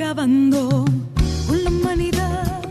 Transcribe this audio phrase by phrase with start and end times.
[0.00, 0.86] Acabando
[1.46, 2.62] con la humanidad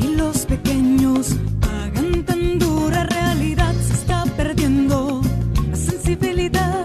[0.00, 3.72] y los pequeños pagan tan dura realidad.
[3.80, 5.22] Se está perdiendo
[5.70, 6.84] la sensibilidad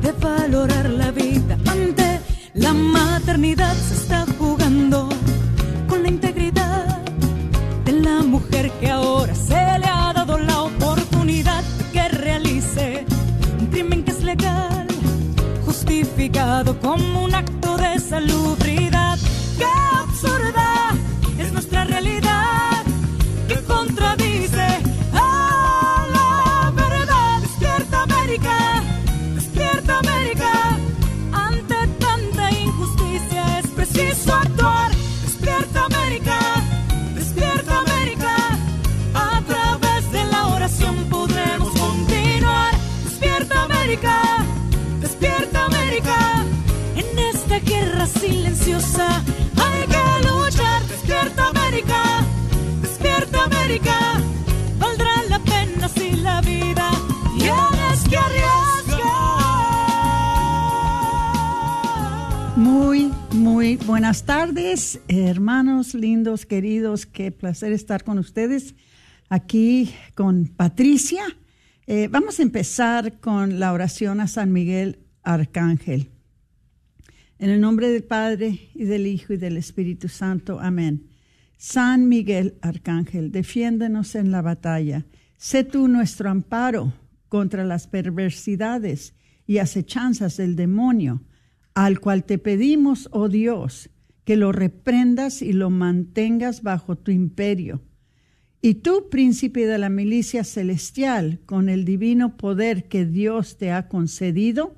[0.00, 2.20] de valorar la vida ante
[2.54, 3.74] la maternidad.
[63.86, 67.06] Buenas tardes, hermanos lindos, queridos.
[67.06, 68.74] Qué placer estar con ustedes
[69.28, 71.22] aquí con Patricia.
[71.86, 76.10] Eh, vamos a empezar con la oración a San Miguel Arcángel.
[77.38, 80.58] En el nombre del Padre y del Hijo y del Espíritu Santo.
[80.60, 81.08] Amén.
[81.56, 85.06] San Miguel Arcángel, defiéndenos en la batalla.
[85.36, 86.92] Sé tú nuestro amparo
[87.28, 89.14] contra las perversidades
[89.46, 91.22] y acechanzas del demonio,
[91.74, 93.90] al cual te pedimos, oh Dios,
[94.24, 97.82] que lo reprendas y lo mantengas bajo tu imperio.
[98.60, 103.88] Y tú, príncipe de la milicia celestial, con el divino poder que Dios te ha
[103.88, 104.76] concedido,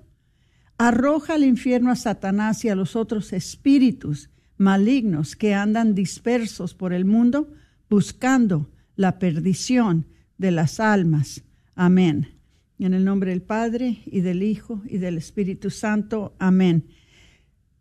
[0.76, 6.92] arroja al infierno a Satanás y a los otros espíritus malignos que andan dispersos por
[6.92, 7.52] el mundo
[7.88, 10.06] buscando la perdición
[10.36, 11.42] de las almas.
[11.74, 12.39] Amén.
[12.80, 16.34] En el nombre del Padre y del Hijo y del Espíritu Santo.
[16.38, 16.86] Amén.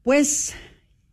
[0.04, 0.54] Pues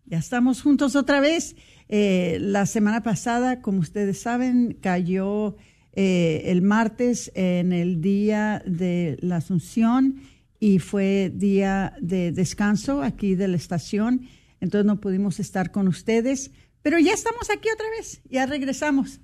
[0.07, 1.55] ya estamos juntos otra vez.
[1.89, 5.57] Eh, la semana pasada, como ustedes saben, cayó
[5.93, 10.17] eh, el martes en el día de la Asunción
[10.59, 14.23] y fue día de descanso aquí de la estación,
[14.61, 16.51] entonces no pudimos estar con ustedes,
[16.83, 19.21] pero ya estamos aquí otra vez, ya regresamos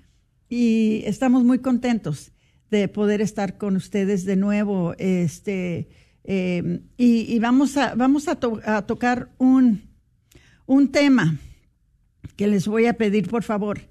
[0.49, 2.31] y estamos muy contentos
[2.72, 4.94] de poder estar con ustedes de nuevo.
[4.97, 5.91] Este,
[6.25, 8.37] eh, y, vamos a, vamos a
[8.87, 9.83] tocar un,
[10.65, 11.38] un tema
[12.34, 13.82] que les voy a pedir, por favor,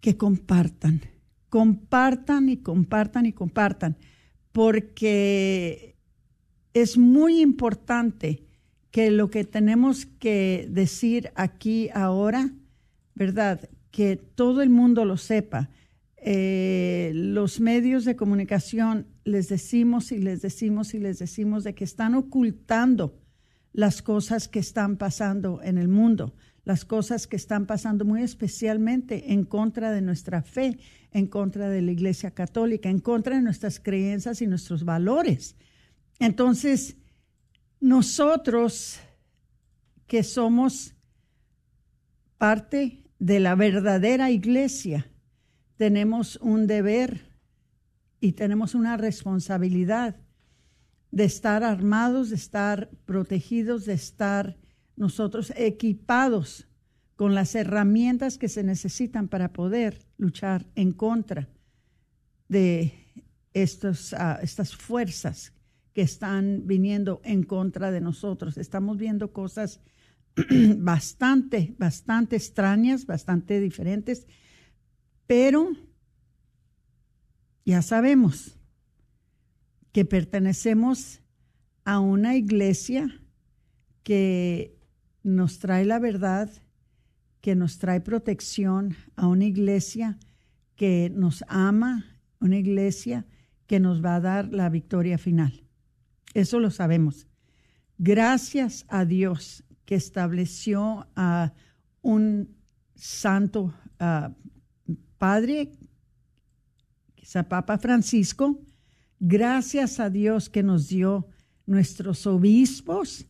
[0.00, 1.02] que compartan,
[1.50, 3.98] compartan y compartan y compartan,
[4.50, 5.96] porque
[6.72, 8.46] es muy importante
[8.90, 12.48] que lo que tenemos que decir aquí ahora,
[13.14, 13.68] ¿verdad?
[13.90, 15.68] Que todo el mundo lo sepa.
[16.26, 21.84] Eh, los medios de comunicación les decimos y les decimos y les decimos de que
[21.84, 23.20] están ocultando
[23.74, 29.34] las cosas que están pasando en el mundo, las cosas que están pasando muy especialmente
[29.34, 30.78] en contra de nuestra fe,
[31.10, 35.56] en contra de la Iglesia Católica, en contra de nuestras creencias y nuestros valores.
[36.20, 36.96] Entonces,
[37.80, 38.98] nosotros
[40.06, 40.94] que somos
[42.38, 45.10] parte de la verdadera iglesia,
[45.76, 47.32] tenemos un deber
[48.20, 50.16] y tenemos una responsabilidad
[51.10, 54.56] de estar armados, de estar protegidos, de estar
[54.96, 56.66] nosotros equipados
[57.16, 61.48] con las herramientas que se necesitan para poder luchar en contra
[62.48, 62.94] de
[63.52, 65.52] estos, uh, estas fuerzas
[65.92, 68.58] que están viniendo en contra de nosotros.
[68.58, 69.80] Estamos viendo cosas
[70.78, 74.26] bastante, bastante extrañas, bastante diferentes,
[75.26, 75.72] pero
[77.64, 78.58] ya sabemos
[79.92, 81.22] que pertenecemos
[81.84, 83.20] a una iglesia
[84.02, 84.76] que
[85.22, 86.50] nos trae la verdad,
[87.40, 90.18] que nos trae protección, a una iglesia
[90.76, 92.04] que nos ama,
[92.40, 93.26] una iglesia
[93.66, 95.64] que nos va a dar la victoria final.
[96.34, 97.26] Eso lo sabemos.
[97.98, 101.52] Gracias a Dios que estableció a
[102.02, 102.56] un
[102.94, 103.72] santo
[105.24, 105.72] padre,
[107.14, 108.60] quizá Papa Francisco.
[109.18, 111.28] Gracias a Dios que nos dio
[111.64, 113.26] nuestros obispos.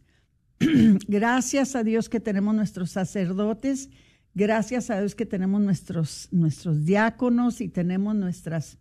[1.07, 3.91] Gracias a Dios que tenemos nuestros sacerdotes.
[4.35, 8.79] Gracias a Dios que tenemos nuestros, nuestros diáconos y tenemos nuestras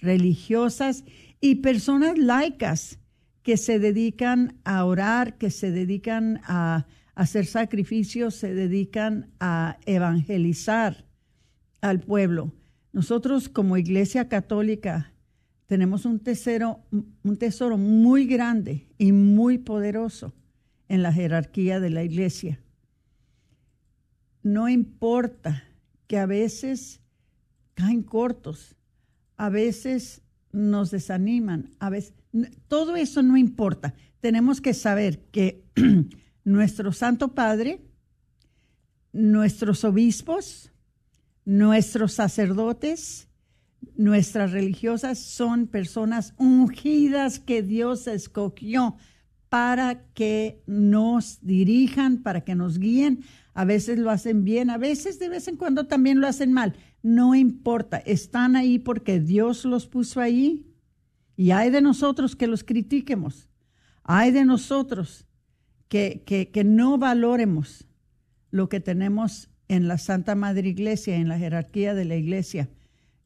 [0.00, 1.04] religiosas
[1.40, 2.98] y personas laicas
[3.44, 11.13] que se dedican a orar, que se dedican a hacer sacrificios, se dedican a evangelizar
[11.84, 12.50] al pueblo.
[12.92, 15.12] Nosotros como Iglesia Católica
[15.66, 16.80] tenemos un tesoro,
[17.22, 20.32] un tesoro muy grande y muy poderoso
[20.88, 22.58] en la jerarquía de la Iglesia.
[24.42, 25.64] No importa
[26.06, 27.00] que a veces
[27.74, 28.76] caen cortos,
[29.36, 30.22] a veces
[30.52, 32.14] nos desaniman, a veces
[32.66, 33.94] todo eso no importa.
[34.20, 35.64] Tenemos que saber que
[36.44, 37.82] nuestro Santo Padre,
[39.12, 40.70] nuestros obispos,
[41.44, 43.28] nuestros sacerdotes,
[43.96, 48.96] nuestras religiosas son personas ungidas que Dios escogió
[49.48, 53.20] para que nos dirijan, para que nos guíen.
[53.52, 56.74] A veces lo hacen bien, a veces de vez en cuando también lo hacen mal.
[57.02, 60.66] No importa, están ahí porque Dios los puso ahí
[61.36, 63.48] y hay de nosotros que los critiquemos.
[64.02, 65.26] Hay de nosotros
[65.88, 67.86] que, que, no valoremos
[68.50, 72.68] lo que tenemos en la Santa Madre Iglesia, en la jerarquía de la Iglesia.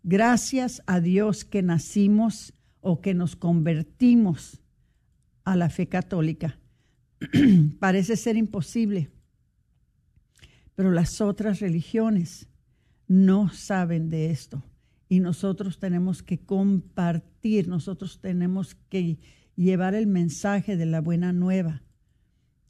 [0.03, 4.61] Gracias a Dios que nacimos o que nos convertimos
[5.45, 6.59] a la fe católica.
[7.81, 9.11] Parece ser imposible,
[10.75, 12.49] pero las otras religiones
[13.09, 14.63] no saben de esto
[15.09, 19.19] y nosotros tenemos que compartir, nosotros tenemos que
[19.57, 21.83] llevar el mensaje de la buena nueva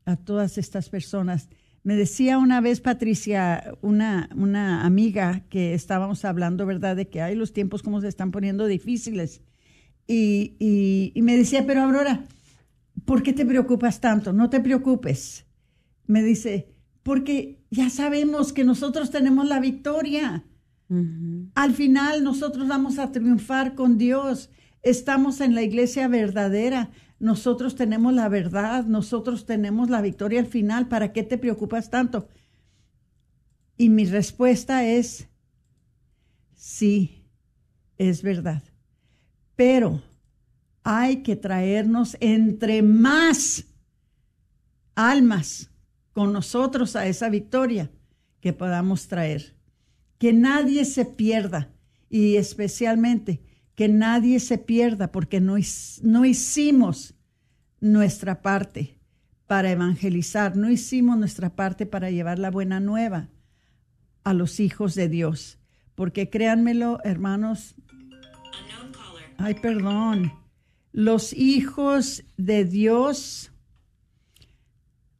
[0.04, 1.48] a todas estas personas.
[1.88, 7.34] Me decía una vez Patricia, una, una amiga que estábamos hablando, ¿verdad?, de que hay
[7.34, 9.40] los tiempos como se están poniendo difíciles.
[10.06, 12.24] Y, y, y me decía, pero Aurora,
[13.06, 14.34] ¿por qué te preocupas tanto?
[14.34, 15.46] No te preocupes.
[16.06, 20.44] Me dice, porque ya sabemos que nosotros tenemos la victoria.
[21.54, 24.50] Al final nosotros vamos a triunfar con Dios.
[24.82, 26.90] Estamos en la iglesia verdadera.
[27.18, 28.84] Nosotros tenemos la verdad.
[28.84, 30.88] Nosotros tenemos la victoria al final.
[30.88, 32.28] ¿Para qué te preocupas tanto?
[33.76, 35.28] Y mi respuesta es,
[36.54, 37.24] sí,
[37.96, 38.62] es verdad.
[39.56, 40.02] Pero
[40.82, 43.66] hay que traernos entre más
[44.94, 45.70] almas
[46.12, 47.90] con nosotros a esa victoria
[48.40, 49.58] que podamos traer
[50.18, 51.72] que nadie se pierda
[52.10, 53.40] y especialmente
[53.78, 55.54] que nadie se pierda porque no,
[56.02, 57.14] no hicimos
[57.78, 58.98] nuestra parte
[59.46, 63.28] para evangelizar, no hicimos nuestra parte para llevar la buena nueva
[64.24, 65.60] a los hijos de Dios.
[65.94, 67.76] Porque créanmelo, hermanos,
[69.36, 70.32] ay, perdón,
[70.90, 73.52] los hijos de Dios,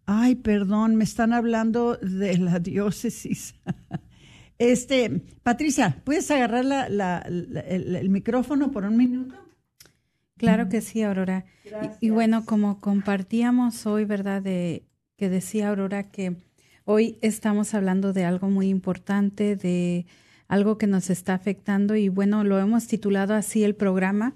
[0.04, 3.54] ay, perdón, me están hablando de la diócesis.
[4.58, 9.36] Este, Patricia, ¿puedes agarrar el, micrófono por un minuto?
[10.36, 11.44] Claro que sí, Aurora.
[12.00, 14.42] Y, bueno, como compartíamos hoy, ¿verdad?
[14.42, 14.84] De
[15.16, 16.36] que decía Aurora que
[16.84, 20.06] hoy estamos hablando de algo muy importante, de
[20.46, 24.34] algo que nos está afectando y bueno, lo hemos titulado así el programa,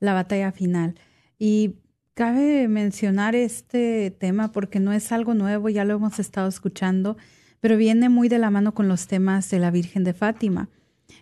[0.00, 0.94] La batalla final.
[1.38, 1.76] Y
[2.14, 7.16] cabe mencionar este tema porque no es algo nuevo, ya lo hemos estado escuchando
[7.60, 10.68] pero viene muy de la mano con los temas de la Virgen de Fátima,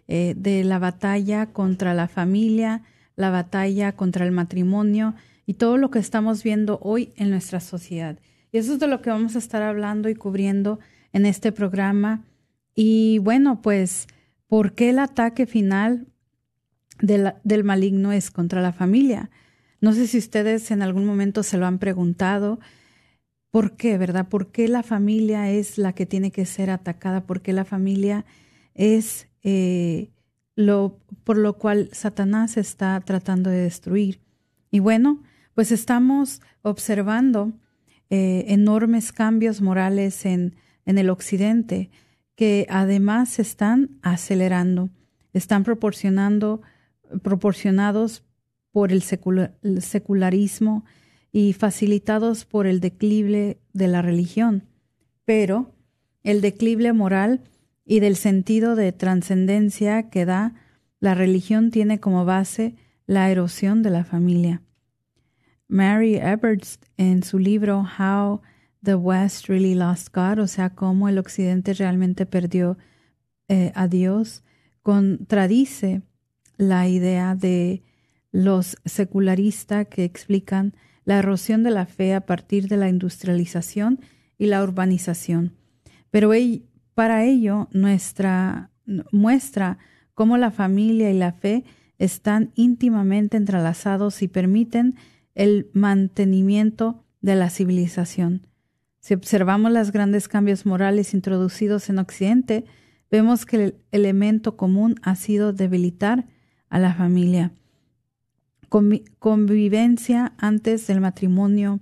[0.08, 2.82] eh, de la batalla contra la familia,
[3.16, 5.14] la batalla contra el matrimonio
[5.46, 8.18] y todo lo que estamos viendo hoy en nuestra sociedad.
[8.52, 10.78] Y eso es de lo que vamos a estar hablando y cubriendo
[11.12, 12.24] en este programa.
[12.74, 14.06] Y bueno, pues,
[14.48, 16.06] ¿por qué el ataque final
[17.00, 19.30] del maligno es contra la familia?
[19.80, 22.58] No sé si ustedes en algún momento se lo han preguntado
[23.56, 24.28] ¿Por qué, verdad?
[24.28, 27.22] ¿Por qué la familia es la que tiene que ser atacada?
[27.24, 28.26] ¿Por qué la familia
[28.74, 30.10] es eh,
[30.56, 34.20] lo por lo cual Satanás está tratando de destruir?
[34.70, 35.22] Y bueno,
[35.54, 37.54] pues estamos observando
[38.10, 41.88] eh, enormes cambios morales en, en el occidente
[42.34, 44.90] que además se están acelerando,
[45.32, 46.60] están proporcionando,
[47.22, 48.22] proporcionados
[48.70, 50.84] por el secularismo,
[51.36, 54.62] y facilitados por el declive de la religión,
[55.26, 55.70] pero
[56.22, 57.42] el declive moral
[57.84, 60.54] y del sentido de trascendencia que da
[60.98, 62.74] la religión tiene como base
[63.04, 64.62] la erosión de la familia.
[65.68, 68.40] Mary Eberts en su libro How
[68.82, 72.78] the West Really Lost God, o sea, cómo el Occidente realmente perdió
[73.48, 74.42] eh, a Dios,
[74.80, 76.00] contradice
[76.56, 77.82] la idea de
[78.32, 80.72] los secularistas que explican
[81.06, 84.00] la erosión de la fe a partir de la industrialización
[84.36, 85.54] y la urbanización.
[86.10, 86.32] Pero
[86.94, 88.70] para ello nuestra
[89.12, 89.78] muestra
[90.14, 91.64] cómo la familia y la fe
[91.98, 94.96] están íntimamente entrelazados y permiten
[95.34, 98.46] el mantenimiento de la civilización.
[98.98, 102.64] Si observamos los grandes cambios morales introducidos en Occidente,
[103.10, 106.26] vemos que el elemento común ha sido debilitar
[106.68, 107.52] a la familia.
[108.68, 111.80] Convivencia antes del matrimonio,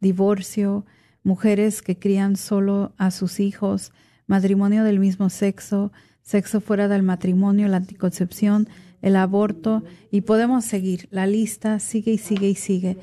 [0.00, 0.84] divorcio,
[1.22, 3.92] mujeres que crían solo a sus hijos,
[4.26, 8.68] matrimonio del mismo sexo, sexo fuera del matrimonio, la anticoncepción,
[9.02, 11.08] el aborto, y podemos seguir.
[11.10, 12.96] La lista sigue y sigue y sigue.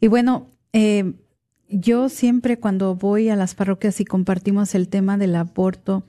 [0.00, 1.14] Y bueno, eh,
[1.68, 6.04] yo siempre cuando voy a las parroquias y compartimos el tema del aborto,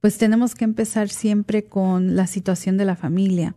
[0.00, 3.54] pues tenemos que empezar siempre con la situación de la familia.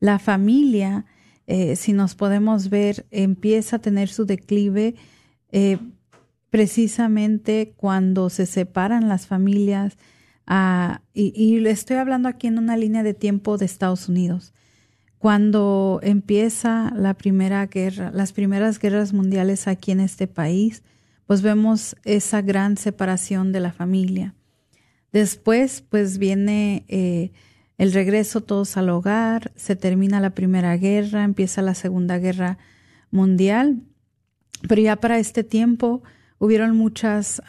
[0.00, 1.06] La familia,
[1.46, 4.94] eh, si nos podemos ver, empieza a tener su declive
[5.50, 5.78] eh,
[6.50, 9.96] precisamente cuando se separan las familias.
[10.46, 14.52] Ah, y, le estoy hablando aquí en una línea de tiempo de Estados Unidos.
[15.18, 20.82] Cuando empieza la primera guerra, las primeras guerras mundiales aquí en este país,
[21.26, 24.34] pues vemos esa gran separación de la familia.
[25.12, 27.30] Después, pues viene eh,
[27.78, 32.58] el regreso todos al hogar, se termina la primera guerra, empieza la segunda guerra
[33.10, 33.82] mundial,
[34.68, 36.02] pero ya para este tiempo
[36.38, 37.40] hubieron muchas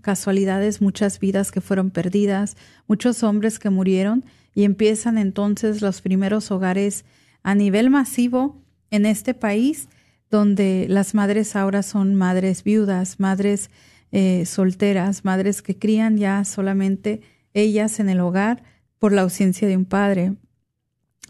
[0.00, 6.50] casualidades, muchas vidas que fueron perdidas, muchos hombres que murieron y empiezan entonces los primeros
[6.50, 7.04] hogares
[7.42, 9.88] a nivel masivo en este país,
[10.30, 13.70] donde las madres ahora son madres viudas, madres
[14.12, 17.20] eh, solteras, madres que crían ya solamente
[17.54, 18.62] ellas en el hogar
[19.02, 20.34] por la ausencia de un padre.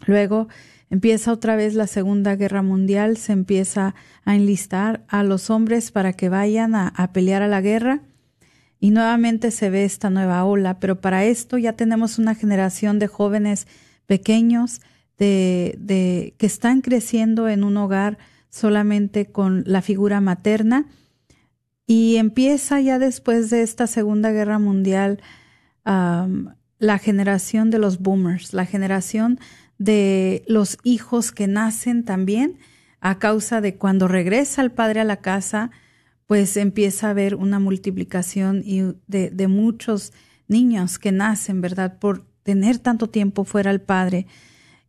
[0.05, 0.47] Luego
[0.91, 6.13] empieza otra vez la Segunda Guerra Mundial, se empieza a enlistar a los hombres para
[6.13, 8.03] que vayan a, pelear a la guerra
[8.79, 13.07] y nuevamente se ve esta nueva ola, pero para esto ya tenemos una generación de
[13.07, 13.65] jóvenes
[14.05, 14.79] pequeños
[15.17, 18.19] de, de, que están creciendo en un hogar
[18.51, 20.85] solamente con la figura materna
[21.87, 25.21] y empieza ya después de esta Segunda Guerra Mundial
[26.83, 29.39] la generación de los boomers, la generación
[29.77, 32.57] de los hijos que nacen también
[32.99, 35.71] a causa de cuando regresa el padre a la casa,
[36.27, 38.63] pues empieza a haber una multiplicación
[39.07, 40.11] de, de muchos
[40.49, 41.99] niños que nacen, ¿verdad?
[41.99, 44.27] Por tener tanto tiempo fuera el padre.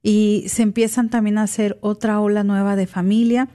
[0.02, 3.48] Y se empiezan también a hacer otra ola nueva de familia.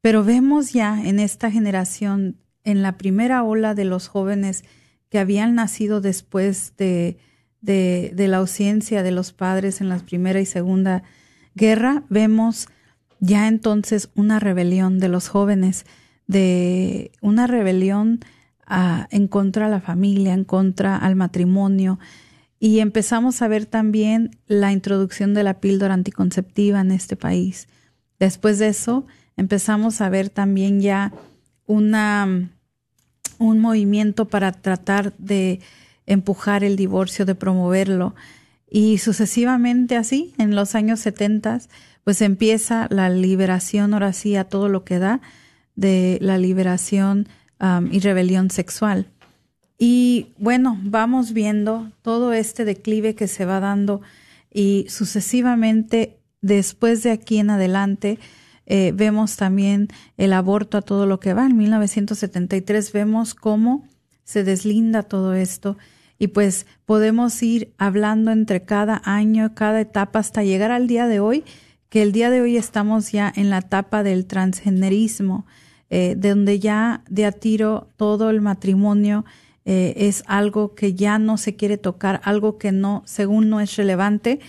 [0.00, 4.62] Pero vemos ya en esta generación, en la primera ola de los jóvenes
[5.08, 7.18] que habían nacido después de,
[7.60, 11.02] de, de la ausencia de los padres en la primera y segunda
[11.54, 12.68] guerra, vemos
[13.20, 15.84] ya entonces una rebelión de los jóvenes
[16.30, 18.20] de una rebelión
[18.64, 21.98] ah, en contra de la familia, en contra al matrimonio.
[22.60, 27.66] Y empezamos a ver también la introducción de la píldora anticonceptiva en este país.
[28.20, 31.12] Después de eso, empezamos a ver también ya
[31.66, 32.52] una,
[33.38, 35.58] un movimiento para tratar de
[36.10, 38.14] empujar el divorcio, de promoverlo.
[38.68, 41.60] Y sucesivamente así, en los años 70,
[42.04, 45.20] pues empieza la liberación, ahora sí, a todo lo que da,
[45.74, 47.28] de la liberación
[47.90, 49.06] y rebelión sexual.
[49.78, 54.00] Y bueno, vamos viendo todo este declive que se va dando
[54.52, 58.18] y sucesivamente después de aquí en adelante
[58.66, 61.46] eh, vemos también el aborto a todo lo que va.
[61.46, 63.84] En 1973 vemos cómo
[64.24, 65.76] se deslinda todo esto
[66.20, 71.18] y pues podemos ir hablando entre cada año, cada etapa hasta llegar al día de
[71.18, 71.44] hoy,
[71.88, 75.46] que el día de hoy estamos ya en la etapa del transgenerismo,
[75.88, 79.24] eh, donde ya de a tiro todo el matrimonio
[79.64, 83.76] eh, es algo que ya no se quiere tocar, algo que no, según no es
[83.76, 84.40] relevante.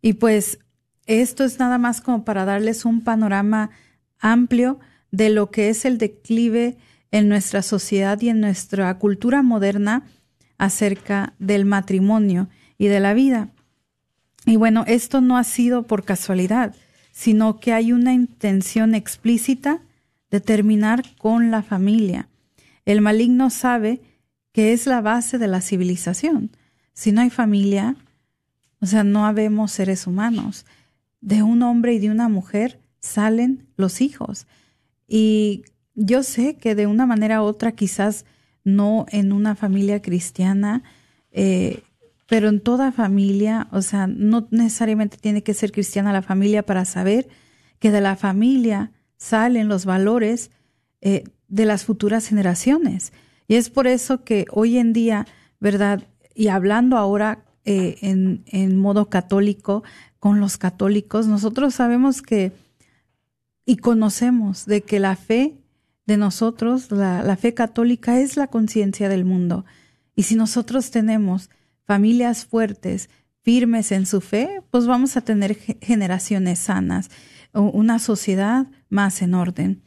[0.00, 0.60] Y pues
[1.06, 3.70] esto es nada más como para darles un panorama
[4.20, 4.78] amplio
[5.10, 6.76] de lo que es el declive
[7.10, 10.04] en nuestra sociedad y en nuestra cultura moderna
[10.58, 13.48] acerca del matrimonio y de la vida.
[14.44, 16.74] Y bueno, esto no ha sido por casualidad,
[17.12, 19.80] sino que hay una intención explícita
[20.30, 22.28] de terminar con la familia.
[22.84, 24.00] El maligno sabe
[24.52, 26.50] que es la base de la civilización.
[26.92, 27.96] Si no hay familia,
[28.80, 30.66] o sea, no habemos seres humanos.
[31.20, 34.46] De un hombre y de una mujer salen los hijos.
[35.06, 38.24] Y yo sé que de una manera u otra, quizás
[38.64, 40.82] no en una familia cristiana,
[41.30, 41.82] eh,
[42.28, 46.84] pero en toda familia, o sea, no necesariamente tiene que ser cristiana la familia para
[46.84, 47.28] saber
[47.78, 50.50] que de la familia salen los valores
[51.00, 53.12] eh, de las futuras generaciones.
[53.46, 55.26] Y es por eso que hoy en día,
[55.58, 56.02] ¿verdad?
[56.34, 59.82] Y hablando ahora eh, en, en modo católico,
[60.18, 62.52] con los católicos, nosotros sabemos que
[63.64, 65.58] y conocemos de que la fe
[66.08, 69.66] de nosotros, la, fe católica es la conciencia del mundo.
[70.16, 71.50] Y si nosotros tenemos
[71.84, 73.10] familias fuertes,
[73.42, 77.10] firmes en su fe, pues vamos a tener generaciones sanas,
[77.52, 79.82] una sociedad más en orden.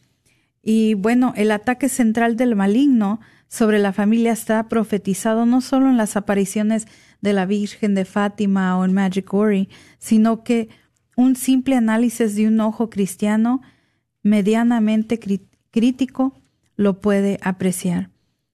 [0.62, 5.98] Y bueno, el ataque central del maligno sobre la familia está profetizado no solo en
[5.98, 6.86] las apariciones
[7.22, 10.70] de la Virgen de Fátima o en Magic Ori, sino que
[11.16, 13.62] un simple análisis de un ojo cristiano
[14.22, 15.20] medianamente
[15.72, 16.34] crítico
[16.76, 18.10] lo puede apreciar.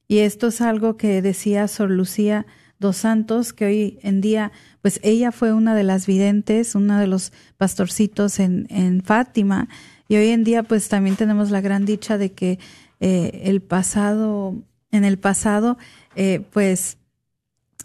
[0.07, 2.45] Y esto es algo que decía Sor Lucía
[2.79, 7.07] dos Santos, que hoy en día, pues ella fue una de las videntes, una de
[7.07, 9.67] los pastorcitos en, en Fátima,
[10.07, 12.59] y hoy en día pues también tenemos la gran dicha de que
[12.99, 14.55] eh, el pasado,
[14.91, 15.77] en el pasado,
[16.15, 16.97] eh, pues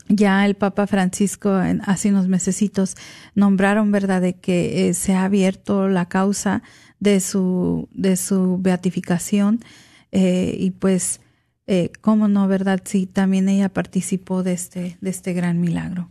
[0.09, 2.97] ya el Papa Francisco en, hace unos mesecitos
[3.35, 6.63] nombraron, ¿verdad?, de que eh, se ha abierto la causa
[7.03, 9.61] de su, de su beatificación
[10.13, 11.21] eh, y pues,
[11.67, 12.81] eh, cómo no, ¿verdad?
[12.85, 16.11] Sí, también ella participó de este, de este gran milagro.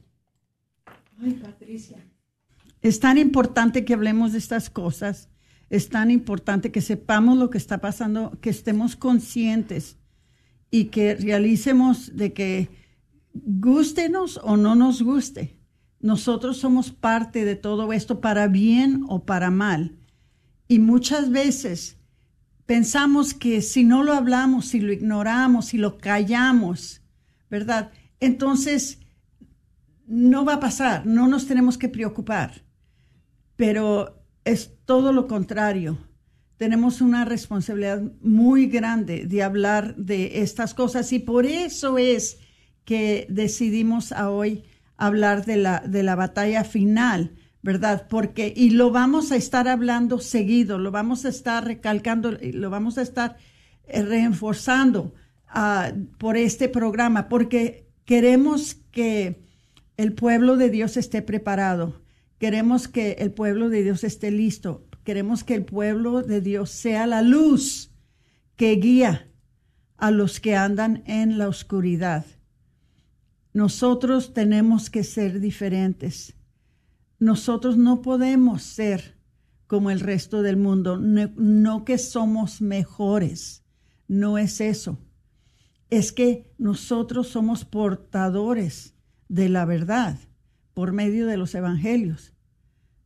[1.21, 1.97] Ay, Patricia.
[2.81, 5.29] Es tan importante que hablemos de estas cosas,
[5.69, 9.97] es tan importante que sepamos lo que está pasando, que estemos conscientes
[10.69, 12.69] y que realicemos de que
[13.33, 15.57] Gústenos o no nos guste,
[16.01, 19.95] nosotros somos parte de todo esto para bien o para mal.
[20.71, 21.97] Y muchas veces
[22.65, 27.01] pensamos que si no lo hablamos, si lo ignoramos, si lo callamos,
[27.49, 27.91] ¿verdad?
[28.21, 28.99] Entonces
[30.07, 32.63] no va a pasar, no nos tenemos que preocupar.
[33.57, 35.97] Pero es todo lo contrario.
[36.55, 42.39] Tenemos una responsabilidad muy grande de hablar de estas cosas y por eso es
[42.85, 44.63] que decidimos hoy
[44.95, 48.07] hablar de la, de la batalla final, ¿verdad?
[48.09, 52.97] Porque, y lo vamos a estar hablando seguido, lo vamos a estar recalcando, lo vamos
[52.97, 53.37] a estar
[53.85, 55.13] eh, reforzando
[55.47, 59.43] ah, por este programa, porque queremos que
[59.97, 62.01] el pueblo de Dios esté preparado,
[62.39, 67.05] queremos que el pueblo de Dios esté listo, queremos que el pueblo de Dios sea
[67.05, 67.91] la luz
[68.55, 69.27] que guía
[69.97, 72.25] a los que andan en la oscuridad.
[73.53, 76.35] Nosotros tenemos que ser diferentes.
[77.21, 79.15] Nosotros no podemos ser
[79.67, 83.63] como el resto del mundo, no, que somos mejores,
[84.07, 84.97] no es eso.
[85.91, 88.95] Es que nosotros somos portadores
[89.29, 90.17] de la verdad
[90.73, 92.33] por medio de los evangelios,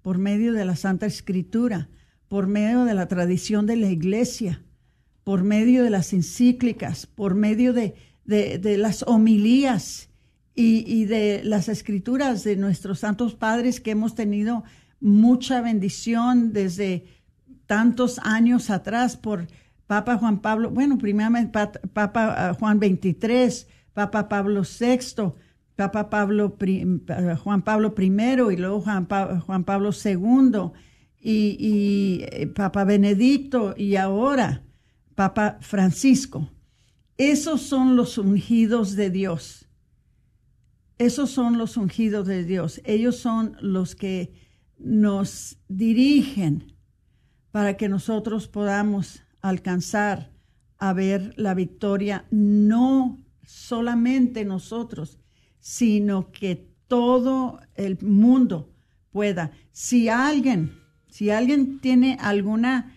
[0.02, 1.90] por medio de la Santa Escritura,
[2.30, 4.64] por medio de la tradición de la iglesia,
[5.26, 10.10] por medio de las encíclicas, por medio de, de las homilías
[10.56, 14.64] y, de las escrituras de nuestros santos padres que hemos tenido
[15.02, 17.06] mucha bendición desde
[17.66, 19.48] tantos años atrás por
[19.86, 21.52] Papa Juan Pablo, bueno, primeramente
[21.94, 25.34] Papa ah, Juan XXIII, Papa Pablo VI,
[25.76, 26.58] Papa Pablo,
[27.10, 28.06] ah, Juan Pablo I
[28.54, 29.08] y luego Juan,
[29.66, 30.72] Pablo II
[31.22, 34.64] y, y eh, Papa Benedicto y ahora
[35.16, 36.50] Papa Francisco.
[37.18, 39.65] Esos son los ungidos de Dios
[40.98, 42.82] esos son los ungidos de Dios.
[42.86, 44.34] Ellos son los que
[44.78, 46.76] nos dirigen
[47.52, 50.32] para que nosotros podamos alcanzar
[50.78, 55.20] a ver la victoria, no solamente nosotros,
[55.60, 58.74] sino que todo el mundo
[59.12, 59.52] pueda.
[59.72, 60.80] Si alguien,
[61.10, 62.96] si alguien tiene alguna,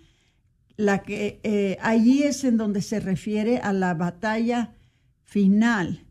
[0.76, 4.74] la que eh, allí es en donde se refiere a la batalla
[5.24, 6.06] final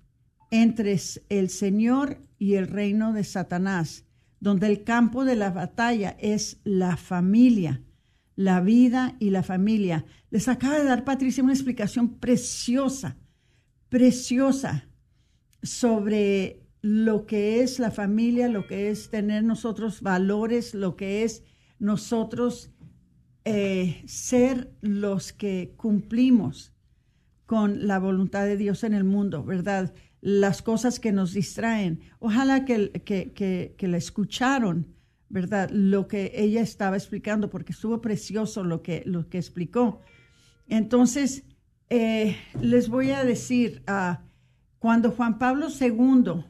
[0.51, 0.97] entre
[1.29, 4.05] el Señor y el reino de Satanás,
[4.39, 7.83] donde el campo de la batalla es la familia,
[8.39, 10.05] la vida y la familia.
[10.29, 13.17] Les acaba de dar Patricia una explicación preciosa,
[13.89, 14.87] preciosa
[15.61, 21.43] sobre lo que es la familia, lo que es tener nosotros valores, lo que es
[21.79, 22.71] nosotros
[23.43, 26.71] eh, ser los que cumplimos
[27.45, 29.93] con la voluntad de Dios en el mundo, ¿verdad?
[30.21, 31.99] Las cosas que nos distraen.
[32.19, 34.95] Ojalá que, que, la escucharon,
[35.29, 35.69] ¿verdad?
[35.71, 40.01] Lo que ella estaba explicando, porque estuvo precioso lo que, lo que explicó.
[40.67, 41.43] Entonces,
[41.89, 44.15] eh, les voy a decir, uh,
[44.79, 46.43] cuando Juan Pablo II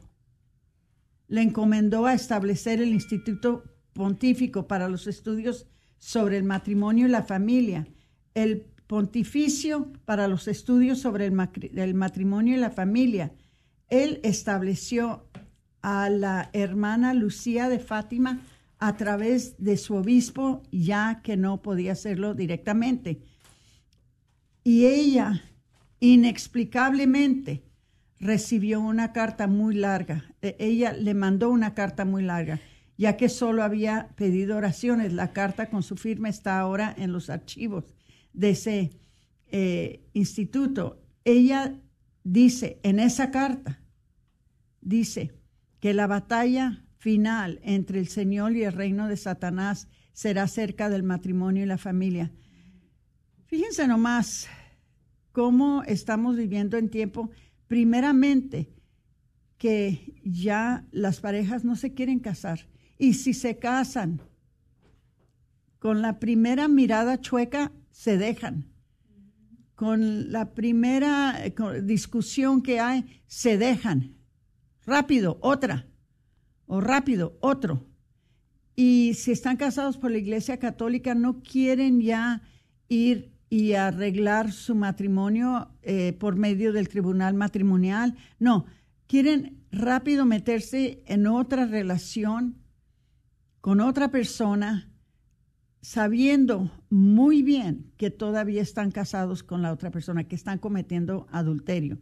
[1.28, 5.66] le encomendó a establecer el Instituto Pontífico para los Estudios
[5.98, 7.86] sobre el Matrimonio y la Familia,
[8.34, 13.32] el Pontificio para los Estudios sobre el, Matrimonio y la Familia.
[13.88, 15.28] Él estableció
[15.82, 18.40] a la hermana Lucía de Fátima
[18.80, 23.20] a través de su obispo, ya que no podía hacerlo directamente.
[24.64, 25.44] Y ella,
[26.00, 27.62] inexplicablemente,
[28.18, 30.34] recibió una carta muy larga.
[30.40, 32.58] E, ella le mandó una carta muy larga,
[32.96, 35.12] ya que solo había pedido oraciones.
[35.12, 37.84] La carta con su firma está ahora en los archivos
[38.32, 38.90] de ese
[39.48, 41.02] eh, instituto.
[41.24, 41.78] Ella
[42.24, 43.78] dice en esa carta,
[44.80, 45.34] dice
[45.80, 51.02] que la batalla final entre el Señor y el reino de Satanás será cerca del
[51.02, 52.30] matrimonio y la familia.
[53.46, 54.48] Fíjense nomás
[55.32, 57.30] cómo estamos viviendo en tiempo
[57.68, 58.70] primeramente,
[59.56, 62.68] que ya las parejas no se quieren casar.
[62.98, 64.20] Y si se casan,
[65.78, 68.66] con la primera mirada chueca, se dejan.
[69.74, 74.16] Con la primera eh, discusión que hay, se dejan.
[74.84, 75.89] Rápido, otra.
[76.72, 77.84] O rápido, otro.
[78.76, 82.42] Y si están casados por la Iglesia Católica, no quieren ya
[82.86, 88.16] ir y arreglar su matrimonio eh, por medio del tribunal matrimonial.
[88.38, 88.66] No,
[89.08, 92.62] quieren rápido meterse en otra relación
[93.60, 94.92] con otra persona,
[95.82, 101.98] sabiendo muy bien que todavía están casados con la otra persona, que están cometiendo adulterio.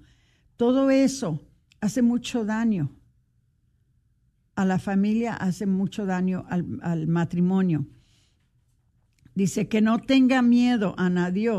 [0.59, 1.40] Todo eso
[1.81, 2.90] hace mucho daño
[4.59, 7.87] a la familia, hace mucho daño al, al matrimonio.
[9.37, 11.53] Dice que no tenga miedo a nadie,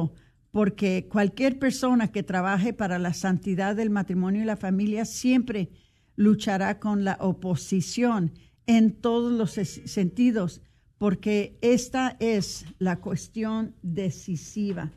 [0.52, 5.70] porque cualquier persona que trabaje para la santidad del matrimonio y la familia siempre
[6.18, 8.34] luchará con la oposición
[8.68, 10.62] en todos los sentidos,
[10.98, 14.92] porque esta es la cuestión decisiva.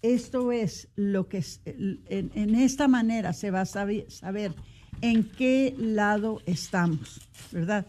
[0.00, 4.54] Esto es lo que en, esta manera se va a saber
[5.02, 7.86] en qué lado estamos, ¿verdad?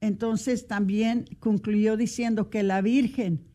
[0.00, 3.46] Entonces también concluyó diciendo que la Virgen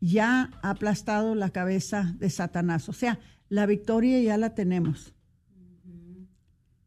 [0.00, 2.88] ya ha aplastado la cabeza de Satanás.
[2.88, 5.14] O sea, la victoria ya la tenemos.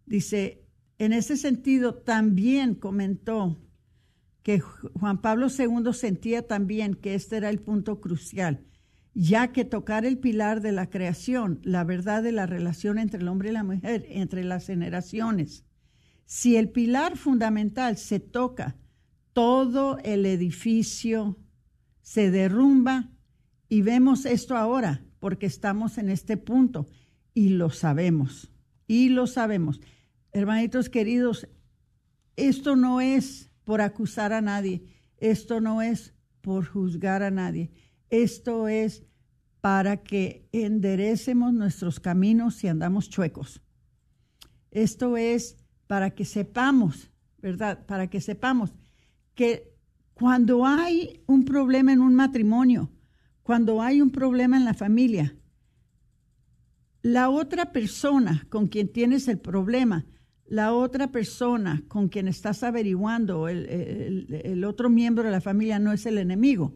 [0.06, 0.66] Dice,
[0.98, 3.58] en ese sentido también comentó
[4.44, 8.66] que Juan Pablo II sentía también que este era el punto crucial,
[9.16, 13.30] ya que tocar el pilar de la creación, la verdad de la relación entre el
[13.30, 15.64] hombre y la mujer, entre las generaciones.
[16.26, 18.76] Si el pilar fundamental se toca,
[19.32, 21.40] todo el edificio
[22.02, 23.10] se derrumba
[23.70, 26.86] y vemos esto ahora porque estamos en este punto
[27.34, 28.52] y lo sabemos,
[28.86, 29.80] y lo sabemos.
[30.34, 31.48] Hermanitos queridos,
[32.36, 34.84] esto no es por acusar a nadie,
[35.18, 37.72] esto no es por juzgar a nadie,
[38.24, 39.04] esto es
[39.62, 43.62] para que enderecemos nuestros caminos si andamos chuecos.
[44.72, 47.86] Esto es para que sepamos, ¿verdad?
[47.86, 48.76] Para que sepamos
[49.34, 49.76] que
[50.14, 52.92] cuando hay un problema en un matrimonio,
[53.44, 55.36] cuando hay un problema en la familia,
[57.02, 60.06] la otra persona con quien tienes el problema,
[60.48, 66.06] la otra persona con quien estás averiguando, el, otro miembro de la familia no es
[66.06, 66.76] el enemigo.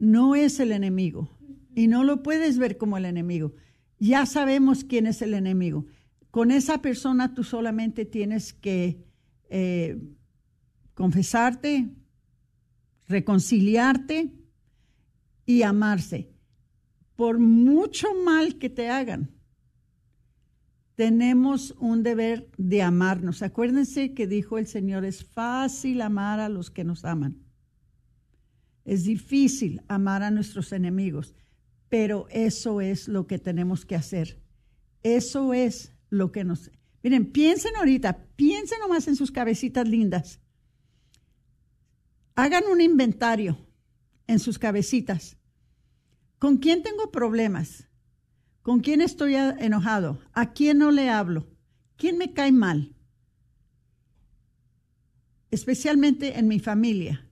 [0.00, 1.30] No es el enemigo.
[1.76, 3.54] Y no lo puedes ver como el enemigo.
[4.00, 5.86] Ya sabemos quién es el enemigo.
[6.32, 9.04] Con esa persona tú solamente tienes que
[9.50, 10.00] eh,
[10.94, 11.94] confesarte,
[13.06, 14.32] reconciliarte
[15.46, 16.32] y amarse.
[17.14, 19.30] Por mucho mal que te hagan,
[20.94, 23.42] tenemos un deber de amarnos.
[23.42, 27.49] Acuérdense que dijo el Señor, es fácil amar a los que nos aman.
[28.90, 31.36] Es difícil amar a nuestros enemigos,
[31.88, 34.42] pero eso es lo que tenemos que hacer.
[35.04, 36.72] Eso es lo que nos...
[37.00, 40.40] Miren, piensen ahorita, piensen nomás en sus cabecitas lindas.
[42.34, 43.64] Hagan un inventario
[44.26, 45.36] en sus cabecitas.
[46.40, 47.86] ¿Con quién tengo problemas?
[48.60, 50.18] ¿Con quién estoy enojado?
[50.32, 51.46] ¿A quién no le hablo?
[51.96, 52.96] ¿Quién me cae mal?
[55.52, 57.29] Especialmente en mi familia,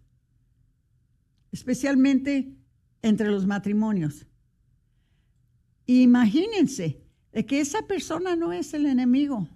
[1.52, 2.54] especialmente
[3.02, 4.26] entre los matrimonios.
[5.86, 9.48] Imagínense de que esa persona no es el enemigo,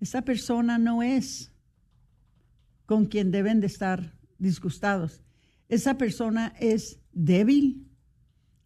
[0.00, 1.52] esa persona no es
[2.86, 5.22] con quien deben de estar disgustados.
[5.68, 7.88] Esa persona es débil,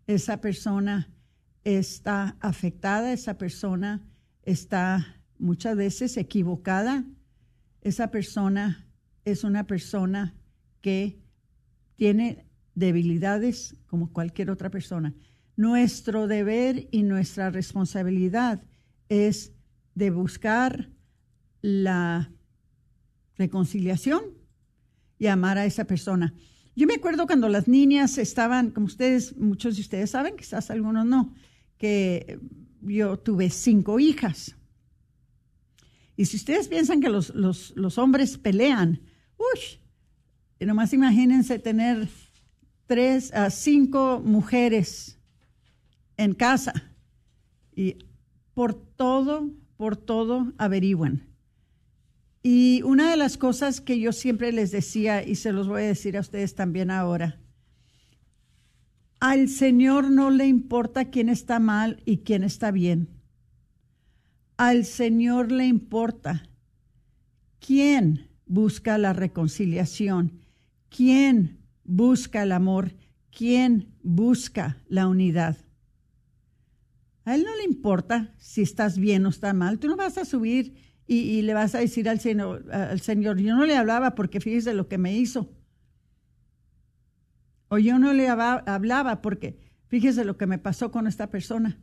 [0.06, 1.12] esa persona
[1.64, 4.02] está afectada, esa persona
[4.42, 7.04] está muchas veces equivocada,
[7.82, 8.88] esa persona
[9.24, 10.34] es una persona
[10.80, 11.20] que
[11.96, 15.14] tiene debilidades como cualquier otra persona.
[15.56, 18.62] Nuestro deber y nuestra responsabilidad
[19.08, 19.52] es
[19.94, 20.90] de buscar
[21.62, 22.30] la
[23.36, 24.22] reconciliación
[25.18, 26.34] y amar a esa persona.
[26.74, 31.06] Yo me acuerdo cuando las niñas estaban, como ustedes, muchos de ustedes saben, quizás algunos
[31.06, 31.34] no,
[31.78, 32.38] que
[32.82, 34.54] yo tuve cinco hijas.
[36.16, 39.00] Y si ustedes piensan que los, los, hombres pelean,
[39.38, 39.80] uy,
[40.64, 42.08] nomás imagínense tener
[42.86, 45.18] tres a cinco mujeres
[46.16, 46.72] en casa
[47.74, 47.98] y
[48.54, 51.26] por todo, por todo averigüen.
[52.42, 55.86] Y una de las cosas que yo siempre les decía, y se los voy a
[55.86, 57.40] decir a ustedes también ahora,
[59.18, 63.08] al Señor no le importa quién está mal y quién está bien.
[64.56, 66.48] Al Señor le importa
[67.58, 70.45] quién busca la reconciliación,
[70.88, 72.94] quién busca el amor,
[73.30, 75.56] quién busca la unidad.
[77.24, 79.78] A Él no le importa si estás bien o estás mal.
[79.78, 80.74] Tú no vas a subir
[81.08, 84.74] y, le vas a decir al señor, al Señor, yo no le hablaba porque fíjese
[84.74, 85.52] lo que me hizo.
[87.68, 91.80] O yo no le hablaba porque fíjese lo que me pasó con esta persona.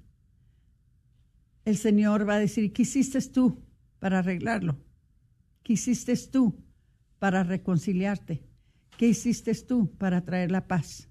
[1.66, 3.64] El Señor va a decir, ¿qué hiciste tú
[4.00, 4.78] para arreglarlo?
[5.62, 6.62] ¿Qué hiciste tú
[7.20, 8.44] para reconciliarte?
[8.98, 11.08] ¿Qué hiciste tú para traer la paz?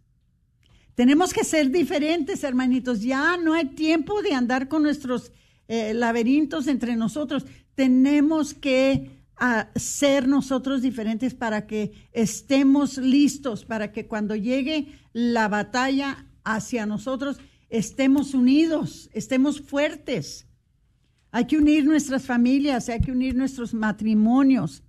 [0.95, 3.01] Tenemos que ser diferentes, hermanitos.
[3.01, 5.33] Ya no hay tiempo de andar con nuestros
[5.68, 13.92] eh, laberintos entre nosotros tenemos que ah, ser nosotros diferentes para que estemos listos, para
[13.92, 20.47] que cuando llegue la batalla hacia nosotros estemos unidos, estemos fuertes.
[21.31, 24.83] Hay que unir nuestras familias, hay que unir nuestros matrimonios.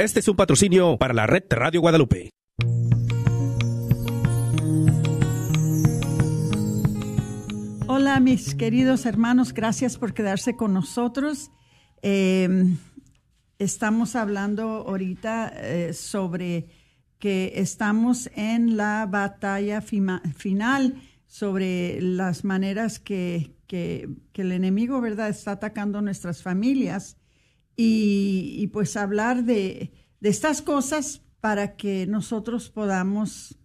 [0.00, 2.30] Este es un patrocinio para la red Radio Guadalupe.
[7.86, 11.50] Hola mis queridos hermanos, gracias por quedarse con nosotros.
[12.00, 12.48] Eh,
[13.58, 16.68] estamos hablando ahorita eh, sobre
[17.18, 20.94] que estamos en la batalla final
[21.26, 27.19] sobre las maneras que, que, que, el enemigo, ¿verdad?, está atacando nuestras familias
[27.82, 33.58] y, pues hablar de, estas cosas para que nosotros podamos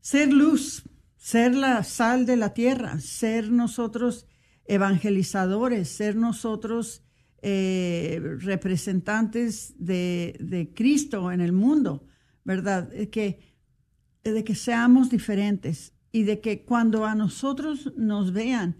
[0.00, 0.82] ser luz,
[1.16, 4.26] ser la sal de la tierra, ser nosotros
[4.64, 7.04] evangelizadores, ser nosotros
[7.40, 12.04] eh, representantes de, Cristo en el mundo,
[12.42, 12.88] ¿verdad?
[12.88, 18.76] De que seamos diferentes y de que cuando a nosotros nos vean,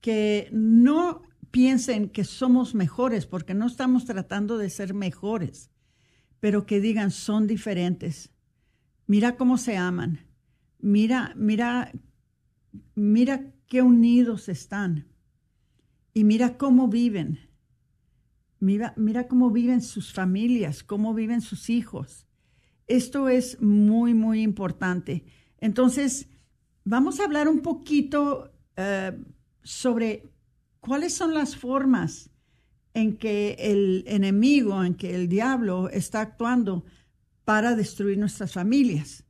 [0.00, 1.22] que no
[1.52, 5.70] piensen que somos mejores, porque no estamos tratando de ser mejores,
[6.40, 8.30] pero que digan son diferentes.
[9.06, 10.26] Mira cómo se aman.
[10.80, 11.92] Mira, mira,
[12.94, 15.06] mira qué unidos están.
[16.14, 17.38] Y mira cómo viven.
[18.58, 22.26] Mira, mira cómo viven sus familias, cómo viven sus hijos.
[22.86, 25.24] Esto es muy, muy importante.
[25.58, 26.28] Entonces,
[26.84, 29.22] vamos a hablar un poquito uh,
[29.62, 30.31] sobre
[30.82, 32.28] cuáles son las formas
[32.92, 36.84] en que el enemigo, en que el diablo está actuando
[37.44, 39.24] para destruir nuestras familias.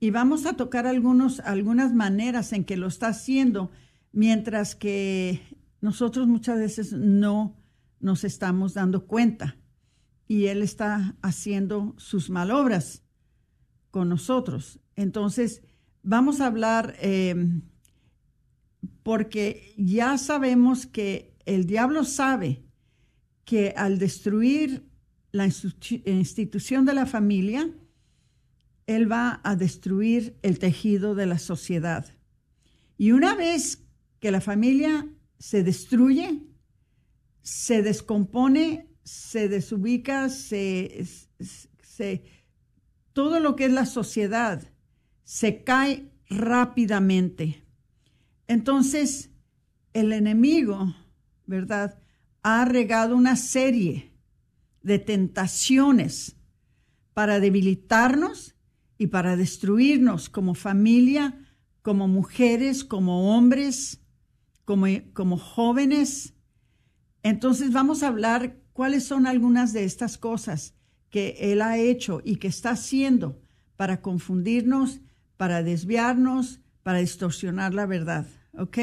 [0.00, 3.70] Y vamos a tocar algunos, algunas maneras en que lo está haciendo,
[4.12, 5.42] mientras que
[5.80, 7.56] nosotros muchas veces no
[8.00, 9.56] nos estamos dando cuenta.
[10.28, 13.02] Y Él está haciendo sus malobras
[13.90, 14.80] con nosotros.
[14.96, 15.62] Entonces,
[16.02, 17.60] vamos a hablar, eh,
[19.02, 22.62] porque ya sabemos que el diablo sabe
[23.44, 24.88] que al destruir
[25.32, 27.70] la institución de la familia,
[28.86, 32.06] él va a destruir el tejido de la sociedad.
[32.98, 33.82] Y una vez
[34.20, 35.08] que la familia
[35.38, 36.42] se destruye,
[37.40, 41.04] se descompone, se desubica, se,
[43.12, 44.62] todo lo que es la sociedad
[45.24, 47.64] se cae rápidamente.
[48.52, 49.30] Entonces,
[49.94, 50.94] el enemigo,
[51.46, 51.98] ¿verdad?
[52.42, 54.12] Ha regado una serie
[54.82, 56.36] de tentaciones
[57.14, 58.54] para debilitarnos
[58.98, 61.46] y para destruirnos como familia,
[61.80, 64.02] como mujeres, como hombres,
[64.66, 66.34] como, como jóvenes.
[67.22, 70.74] Entonces vamos a hablar cuáles son algunas de estas cosas
[71.08, 73.40] que Él ha hecho y que está haciendo
[73.76, 75.00] para confundirnos,
[75.38, 78.26] para desviarnos, para distorsionar la verdad.
[78.56, 78.78] ¿Ok?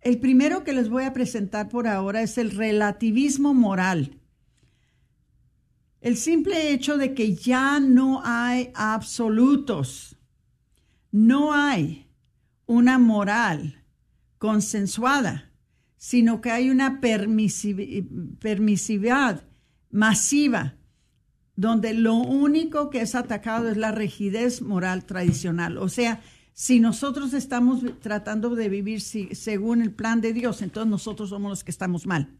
[0.00, 4.16] El primero que les voy a presentar por ahora es el relativismo moral.
[6.00, 10.16] El simple hecho de que ya no hay absolutos,
[11.12, 12.06] no hay
[12.64, 13.84] una moral
[14.38, 15.50] consensuada,
[15.98, 19.44] sino que hay una permisividad
[19.90, 20.76] masiva,
[21.56, 25.76] donde lo único que es atacado es la rigidez moral tradicional.
[25.76, 26.22] O sea,
[26.52, 31.64] si nosotros estamos tratando de vivir según el plan de Dios, entonces nosotros somos los
[31.64, 32.38] que estamos mal.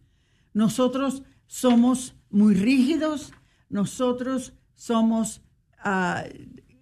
[0.52, 3.32] Nosotros somos muy rígidos,
[3.68, 5.42] nosotros somos
[5.78, 6.24] ah,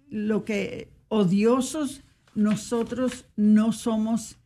[0.09, 2.01] lo que odiosos,
[2.35, 4.37] nosotros no somos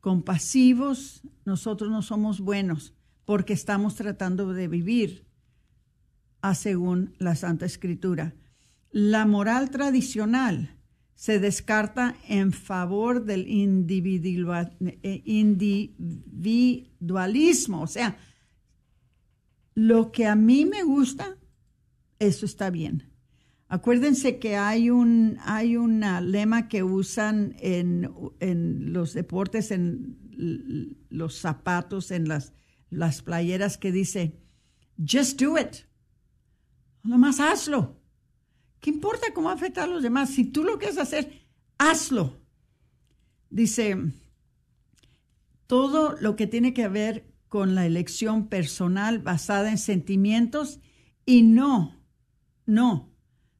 [0.00, 5.26] compasivos, nosotros no somos buenos, porque estamos tratando de vivir
[6.40, 8.34] a según la Santa Escritura.
[8.90, 10.79] La moral tradicional
[11.20, 18.16] se descarta en favor del eh, individualismo, o sea,
[19.74, 21.36] lo que a mí me gusta,
[22.18, 23.12] eso está bien.
[23.68, 25.76] Acuérdense que hay un hay
[26.22, 28.10] lema que usan en,
[28.90, 30.16] los deportes, en
[31.10, 32.54] los zapatos, en las,
[32.88, 34.40] las playeras que dice,
[34.96, 35.84] just do it.
[37.02, 37.99] Nomás hazlo.
[38.80, 40.30] ¿Qué importa cómo afecta a los demás?
[40.30, 41.46] Si tú lo quieres hacer,
[41.78, 42.40] hazlo.
[43.50, 43.96] Dice,
[45.66, 50.80] todo lo que tiene que ver con la elección personal basada en sentimientos
[51.26, 52.00] y no
[52.70, 53.10] no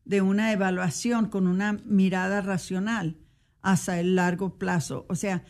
[0.04, 3.18] de una evaluación con una mirada racional
[3.60, 5.06] hacia el largo plazo.
[5.08, 5.44] O sea,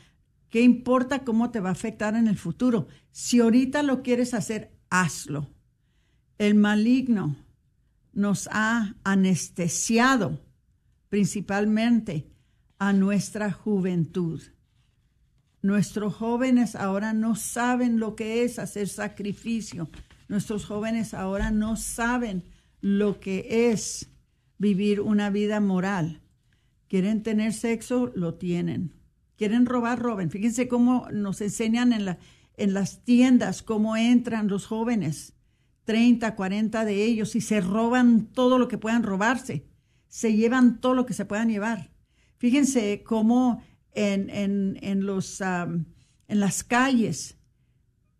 [0.48, 2.88] ¿qué importa cómo te va a afectar en el futuro?
[3.10, 5.48] Si ahorita lo quieres hacer, hazlo.
[6.38, 7.36] El maligno
[8.12, 10.40] nos ha anestesiado
[11.08, 12.30] principalmente
[12.78, 14.40] a nuestra juventud.
[15.62, 19.90] Nuestros jóvenes ahora no saben lo que es hacer sacrificio.
[20.28, 22.44] Nuestros jóvenes ahora no saben
[22.80, 24.11] lo que es
[24.56, 26.22] vivir una vida moral.
[26.88, 28.94] Quieren tener sexo, lo tienen.
[29.36, 30.30] Quieren robar, roben.
[30.30, 32.16] Fíjense cómo nos enseñan en,
[32.56, 35.34] en las tiendas cómo entran los jóvenes,
[35.91, 39.66] 30, 40 de ellos, y se roban todo lo que puedan robarse.
[40.07, 41.91] Se llevan todo lo que se puedan llevar.
[42.38, 43.61] Fíjense cómo
[43.93, 45.86] en, en, los, en
[46.28, 47.38] las calles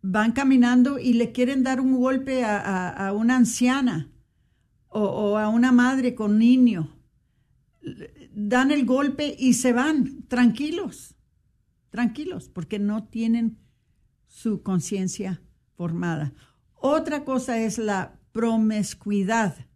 [0.01, 4.11] van caminando y le quieren dar un golpe a una anciana
[4.91, 6.89] o, a una madre con niño,
[8.33, 11.15] dan el golpe y se van tranquilos,
[11.89, 13.57] tranquilos, porque no tienen
[14.27, 15.41] su conciencia
[15.75, 16.33] formada.
[16.83, 19.67] Otra cosa es la promiscuidad,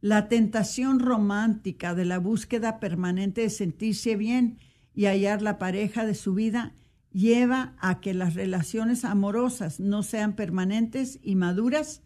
[0.00, 4.58] la tentación romántica de la búsqueda permanente de sentirse bien
[4.94, 6.74] y hallar la pareja de su vida
[7.12, 12.02] lleva a que las relaciones amorosas no sean permanentes y maduras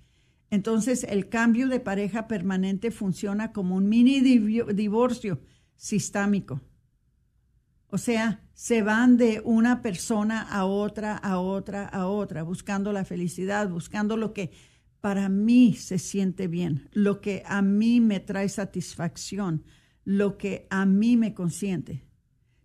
[0.55, 5.41] entonces, el cambio de pareja permanente funciona como un mini divorcio
[5.75, 6.61] sistémico.
[7.95, 13.05] O sea, se van de una persona a otra, a otra, a otra, buscando la
[13.05, 14.51] felicidad, buscando lo que
[15.01, 19.63] para mí se siente bien, lo que a mí me trae satisfacción,
[20.05, 22.05] lo que a mí me consiente,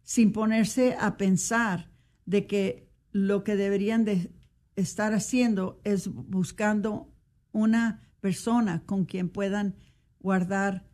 [0.01, 1.91] sin ponerse a pensar
[2.25, 4.31] de que lo que deberían de
[4.75, 7.13] estar haciendo es buscando
[7.51, 9.75] una persona con quien puedan
[10.19, 10.89] guardar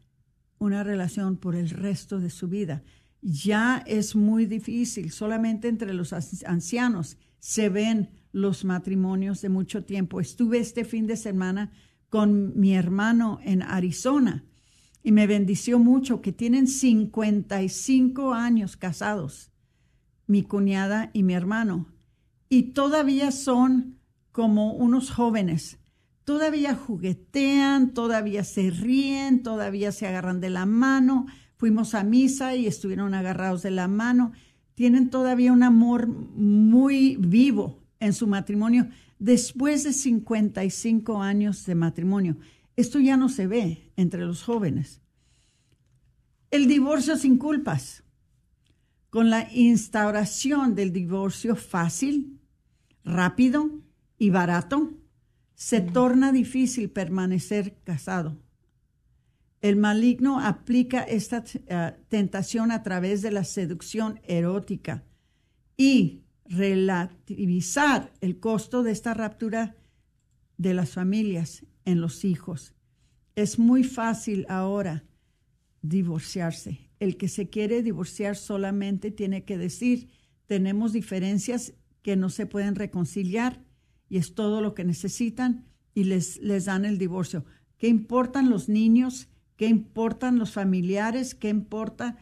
[0.58, 2.84] una relación por el resto de su vida.
[3.28, 10.22] Ya es muy difícil, solamente entre los ancianos se ven los matrimonios de mucho tiempo.
[10.22, 11.72] Estuve este fin de semana
[12.10, 14.46] con mi hermano en Arizona
[15.02, 19.52] y me bendició mucho que tienen 55 años casados,
[20.28, 21.88] mi cuñada y mi hermano,
[22.48, 23.98] y todavía son
[24.32, 25.80] como unos jóvenes.
[26.26, 31.26] Todavía juguetean, todavía se ríen, todavía se agarran de la mano.
[31.58, 34.34] Fuimos a misa y estuvieron agarrados de la mano.
[34.74, 38.88] Tienen todavía un amor muy vivo en su matrimonio
[39.20, 42.38] después de 55 años de matrimonio.
[42.76, 45.02] Esto ya no se ve entre los jóvenes.
[46.52, 48.04] El divorcio sin culpas.
[49.10, 52.42] Con la instauración del divorcio fácil,
[53.06, 53.72] rápido
[54.18, 54.94] y barato,
[55.54, 58.38] se torna difícil permanecer casado.
[59.66, 65.04] El maligno aplica esta eh, tentación a través de la seducción erótica
[65.76, 69.76] y relativizar el costo de esta raptura
[70.60, 72.76] de las familias en los hijos.
[73.36, 75.04] Es muy fácil ahora
[75.82, 76.92] divorciarse.
[77.00, 80.10] El que se quiere divorciar solamente tiene que decir,
[80.46, 83.64] tenemos diferencias que no se pueden reconciliar
[84.10, 87.46] y es todo lo que necesitan y les, les dan el divorcio.
[87.80, 89.28] ¿Qué importan los niños?
[89.56, 91.36] ¿Qué importan los familiares?
[91.36, 92.18] ¿Qué importa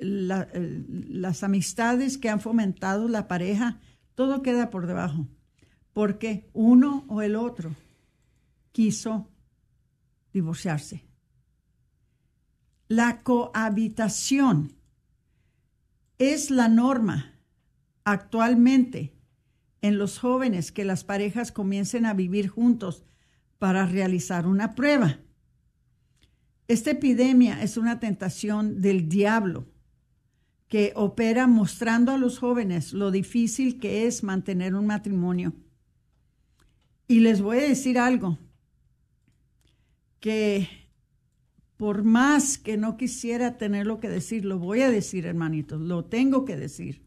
[0.00, 3.80] eh, las amistades que han fomentado la pareja?
[4.14, 5.26] Todo queda por debajo,
[5.92, 7.74] porque uno o el otro
[8.72, 9.28] quiso
[10.32, 11.04] divorciarse.
[12.88, 14.74] La cohabitación
[16.18, 17.32] es la norma
[18.04, 19.16] actualmente
[19.80, 23.04] en los jóvenes que las parejas comiencen a vivir juntos
[23.58, 25.21] para realizar una prueba.
[26.72, 29.66] Esta epidemia es una tentación del diablo
[30.68, 35.52] que opera mostrando a los jóvenes lo difícil que es mantener un matrimonio.
[37.06, 38.38] Y les voy a decir algo,
[40.18, 40.66] que
[41.76, 46.06] por más que no quisiera tener lo que decir, lo voy a decir, hermanitos, lo
[46.06, 47.06] tengo que decir.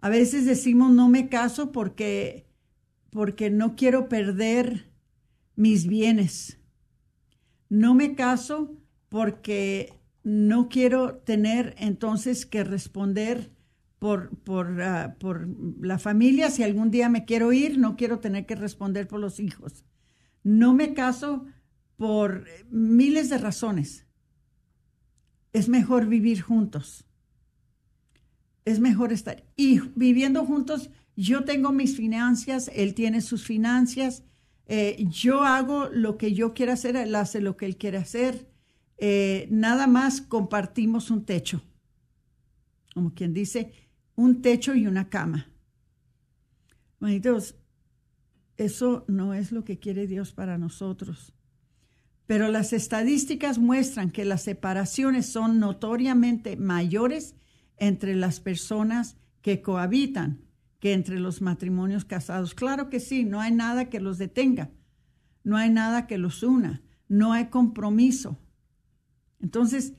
[0.00, 2.46] A veces decimos no me caso porque
[3.10, 4.90] porque no quiero perder
[5.54, 6.63] mis bienes.
[7.68, 8.76] No me caso
[9.08, 13.52] porque no quiero tener entonces que responder
[13.98, 15.48] por, por, ah, por,
[15.80, 16.50] la familia.
[16.50, 19.84] Si algún día me quiero ir, no quiero tener que responder por los hijos.
[20.42, 21.46] No me caso
[21.96, 24.06] por miles de razones.
[25.52, 27.06] Es mejor vivir juntos.
[28.64, 29.44] Es mejor estar.
[29.56, 34.24] Y viviendo juntos, yo tengo mis finanzas, él tiene sus finanzas.
[34.66, 38.48] Eh, yo hago lo que yo quiera hacer, él hace lo que él quiere hacer.
[38.96, 41.62] Eh, nada más compartimos un techo.
[42.94, 43.72] Como quien dice,
[44.14, 45.50] un techo y una cama.
[47.00, 47.56] Manitos,
[48.56, 51.34] eso no es lo que quiere Dios para nosotros.
[52.26, 57.34] Pero las estadísticas muestran que las separaciones son notoriamente mayores
[57.76, 60.43] entre las personas que cohabitan
[60.84, 62.54] que entre los matrimonios casados.
[62.54, 64.70] Claro que sí, no hay nada que los detenga,
[65.42, 68.38] no hay nada que los una, no hay compromiso.
[69.40, 69.94] Entonces,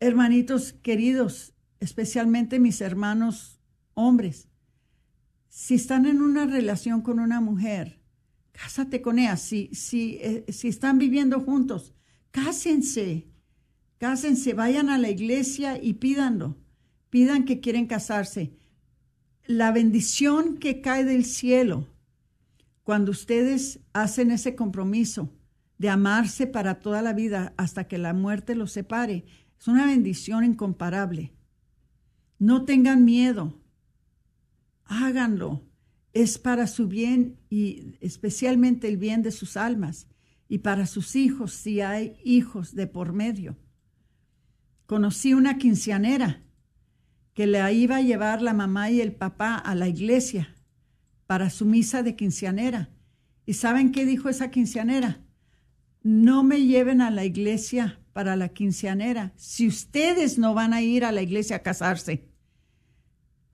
[0.00, 3.60] hermanitos queridos, especialmente mis hermanos
[3.92, 4.48] hombres,
[5.50, 8.00] si están en una relación con una mujer,
[8.52, 9.36] cásate con ella.
[9.36, 11.92] Si, si, eh, si están viviendo juntos,
[12.30, 13.28] cásense,
[13.98, 16.56] cásense, vayan a la iglesia y pídanlo.
[17.10, 18.61] Pidan que quieren casarse.
[19.46, 21.88] La bendición que cae del cielo
[22.82, 25.32] cuando ustedes hacen ese compromiso
[25.78, 29.24] de amarse para toda la vida hasta que la muerte los separe,
[29.58, 31.32] es una bendición incomparable.
[32.38, 33.60] No tengan miedo.
[34.84, 35.64] Háganlo
[36.12, 40.08] es para su bien y especialmente el bien de sus almas
[40.48, 43.56] y para sus hijos si hay hijos de por medio.
[44.86, 46.42] Conocí una quinceanera
[47.34, 50.54] que le iba a llevar la mamá y el papá a la iglesia
[51.26, 52.90] para su misa de quinceanera.
[53.46, 55.20] ¿Y saben qué dijo esa quinceanera?
[56.02, 61.04] No me lleven a la iglesia para la quinceanera si ustedes no van a ir
[61.04, 62.28] a la iglesia a casarse.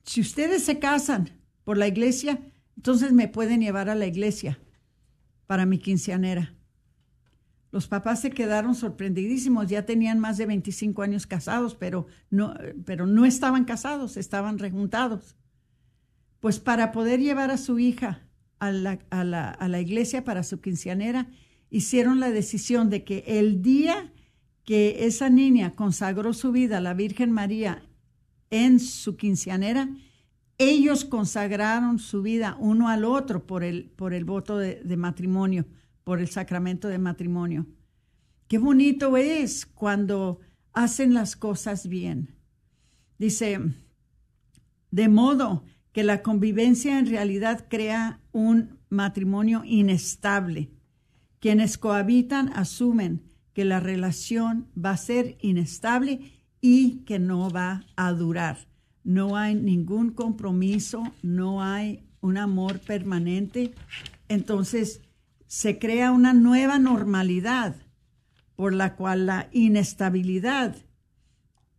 [0.02, 1.30] Si ustedes se casan
[1.64, 2.40] por la iglesia,
[2.76, 4.58] entonces me pueden llevar a la iglesia
[5.46, 6.57] para mi quinceanera.
[7.70, 12.54] Los papás se quedaron sorprendidísimos, ya tenían más de 25 años casados, pero no,
[12.86, 15.36] pero no estaban casados, estaban rejuntados.
[16.40, 18.22] Pues para poder llevar a su hija
[18.58, 21.28] a la, a la iglesia para su quinceanera,
[21.70, 24.12] hicieron la decisión de que el día
[24.64, 27.82] que esa niña consagró su vida a la Virgen María
[28.50, 29.90] en su quinceanera,
[30.56, 35.66] ellos consagraron su vida uno al otro por el, por el voto de matrimonio,
[36.08, 37.66] por el sacramento de matrimonio.
[38.48, 40.40] Qué bonito es cuando
[40.72, 42.34] hacen las cosas bien.
[43.18, 43.60] Dice,
[44.90, 50.70] de modo que la convivencia en realidad crea un matrimonio inestable.
[51.40, 56.32] Quienes cohabitan asumen que la relación va a ser inestable
[56.62, 58.56] y que no va a durar.
[59.04, 63.74] No hay ningún compromiso, no hay un amor permanente.
[64.30, 65.02] Entonces
[65.48, 67.74] se crea una nueva normalidad
[68.54, 70.76] por la cual la inestabilidad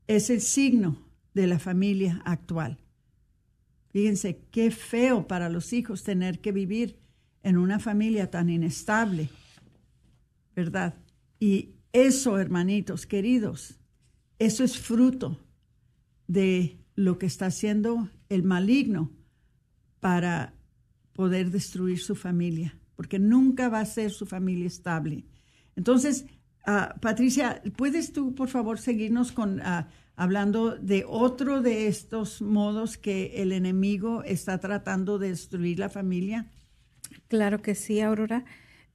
[0.08, 0.98] es el signo
[1.34, 2.80] de la familia actual.
[3.92, 7.00] Fíjense qué feo para los hijos tener que vivir
[7.44, 9.30] en una familia tan inestable,
[10.56, 10.96] ¿verdad?
[11.40, 13.80] Y eso, hermanitos queridos,
[14.40, 15.40] eso es fruto
[16.28, 19.12] de lo que está haciendo el maligno
[20.00, 20.54] para
[21.14, 25.24] poder destruir su familia, porque nunca va a ser su familia estable.
[25.78, 26.26] Entonces,
[26.66, 29.88] ah, Patricia, ¿puedes tú, por favor, seguirnos con ah,
[30.18, 36.48] hablando de otro de estos modos que el enemigo está tratando de destruir la familia?
[37.30, 38.44] Claro que sí, Aurora.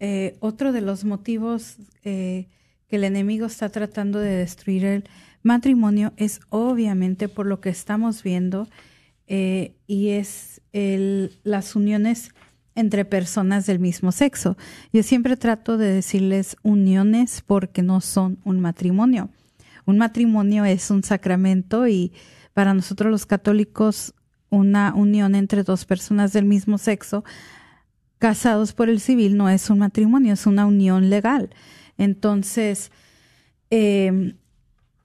[0.00, 2.48] Eh, otro de los motivos eh,
[2.88, 5.04] que el enemigo está tratando de destruir el
[5.42, 8.68] matrimonio es obviamente por lo que estamos viendo
[9.28, 12.34] eh, y es el, las uniones
[12.74, 14.56] entre personas del mismo sexo.
[14.92, 19.30] Yo siempre trato de decirles uniones porque no son un matrimonio
[19.86, 22.12] un matrimonio es un sacramento y
[22.52, 24.14] para nosotros los católicos
[24.50, 27.24] una unión entre dos personas del mismo sexo
[28.18, 31.50] casados por el civil no es un matrimonio, es una unión legal.
[31.98, 32.90] Entonces,
[33.68, 34.36] em,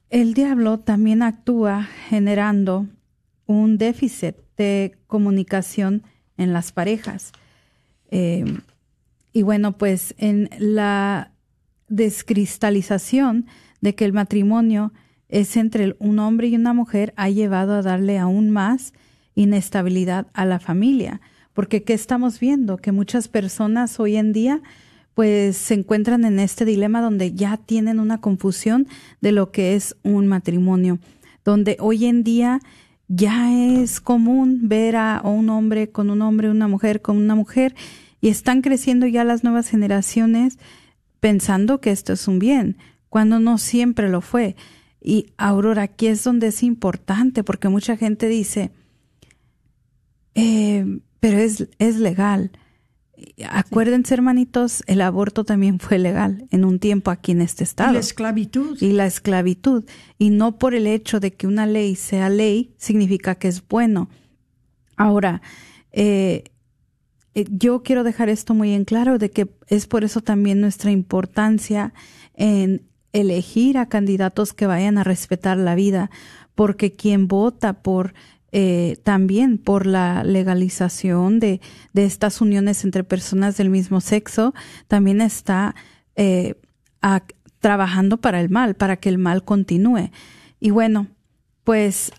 [0.09, 2.87] el diablo también actúa generando
[3.45, 6.03] un déficit de comunicación
[6.37, 7.33] en las parejas.
[8.09, 8.61] Em,
[9.31, 11.31] y bueno, pues en la
[11.87, 13.45] descristalización
[13.81, 14.91] de que el matrimonio
[15.29, 18.93] es entre un hombre y una mujer ha llevado a darle aún más
[19.35, 21.21] inestabilidad a la familia.
[21.53, 22.77] Porque ¿qué estamos viendo?
[22.77, 24.61] Que muchas personas hoy en día
[25.13, 28.87] pues se encuentran en este dilema donde ya tienen una confusión
[29.19, 30.99] de lo que es un matrimonio,
[31.43, 32.61] donde hoy en día
[33.09, 37.75] ya es común ver a un hombre con un hombre, una mujer con una mujer,
[38.21, 40.59] y están creciendo ya las nuevas generaciones
[41.19, 42.77] pensando que esto es un bien,
[43.09, 44.55] cuando no siempre lo fue.
[45.01, 48.71] Y Aurora, aquí es donde es importante, porque mucha gente dice,
[50.35, 52.51] eh, pero es, es legal.
[53.49, 57.91] Acuérdense, hermanitos, el aborto también fue legal en un tiempo aquí en este estado.
[57.91, 58.77] Y la esclavitud.
[58.81, 59.85] Y la esclavitud.
[60.17, 64.09] Y no por el hecho de que una ley sea ley, significa que es bueno.
[64.97, 65.41] Ahora,
[65.91, 66.43] eh,
[67.35, 70.91] eh, yo quiero dejar esto muy en claro de que es por eso también nuestra
[70.91, 71.93] importancia
[72.35, 76.09] en elegir a candidatos que vayan a respetar la vida,
[76.55, 78.13] porque quien vota por
[78.51, 81.61] eh, también por la legalización de,
[81.93, 84.53] de, estas uniones entre personas del mismo sexo,
[84.87, 85.75] también está
[86.15, 86.55] eh,
[87.59, 90.11] trabajando para el mal, para que el mal continúe.
[90.59, 91.07] Y bueno,
[91.63, 92.11] pues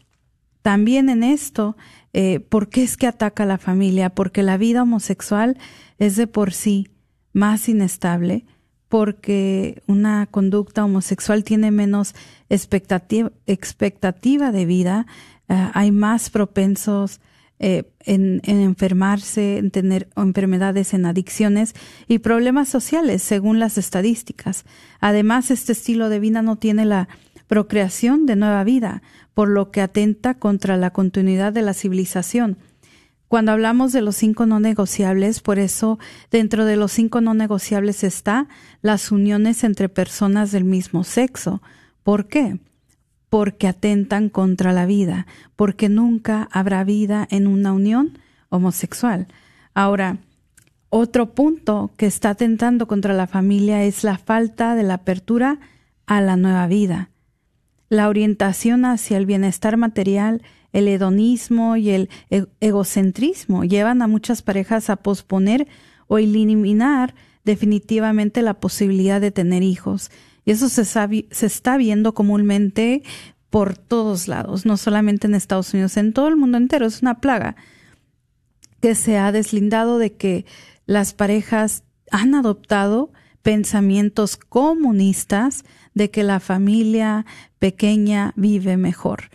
[0.62, 1.76] también en esto,
[2.12, 4.10] eh, ¿por qué es que ataca a la familia?
[4.10, 5.58] Porque la vida homosexual
[5.98, 6.88] es de por sí
[7.32, 8.44] más inestable,
[8.88, 12.14] porque una conducta homosexual tiene menos
[12.50, 15.06] expectativa, expectativa de vida,
[15.48, 17.20] eh, hay más propensos
[17.58, 21.74] eh, en, enfermarse, en tener enfermedades, en adicciones
[22.08, 24.64] y problemas sociales, según las estadísticas.
[25.00, 27.08] Además, este estilo de vida no tiene la
[27.46, 32.58] procreación de nueva vida, por lo que atenta contra la continuidad de la civilización
[33.30, 36.00] cuando hablamos de los cinco no negociables, por eso
[36.32, 38.48] dentro de los cinco no negociables está
[38.82, 41.62] las uniones entre personas del mismo sexo.
[42.02, 42.58] ¿Por qué?
[43.28, 45.26] Porque atentan contra la vida,
[45.56, 49.28] porque nunca habrá vida en una unión homosexual.
[49.74, 50.18] Ahora,
[50.88, 55.60] otro punto que está atentando contra la familia es la falta de la apertura
[56.06, 57.10] a la nueva vida.
[57.88, 60.42] La orientación hacia el bienestar material
[60.72, 65.68] el hedonismo y el e-, egocentrismo llevan a muchas parejas a posponer
[66.06, 70.10] o eliminar definitivamente la posibilidad de tener hijos.
[70.44, 70.82] Y eso se,
[71.46, 73.02] está viendo comúnmente
[73.50, 76.86] por todos lados, no solamente en Estados Unidos, en todo el mundo entero.
[76.86, 77.56] Es una plaga
[78.80, 80.46] que se ha deslindado de que
[80.86, 83.12] las parejas han adoptado,
[83.42, 85.64] pensamientos comunistas
[85.94, 87.26] de que la familia
[87.58, 89.30] pequeña vive mejor.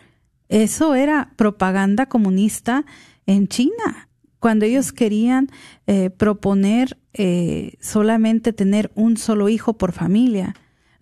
[0.50, 2.86] Eso era propaganda comunista
[3.26, 5.50] en China, cuando ellos querían
[5.88, 10.56] eh, proponer eh, solamente tener un solo hijo por familia,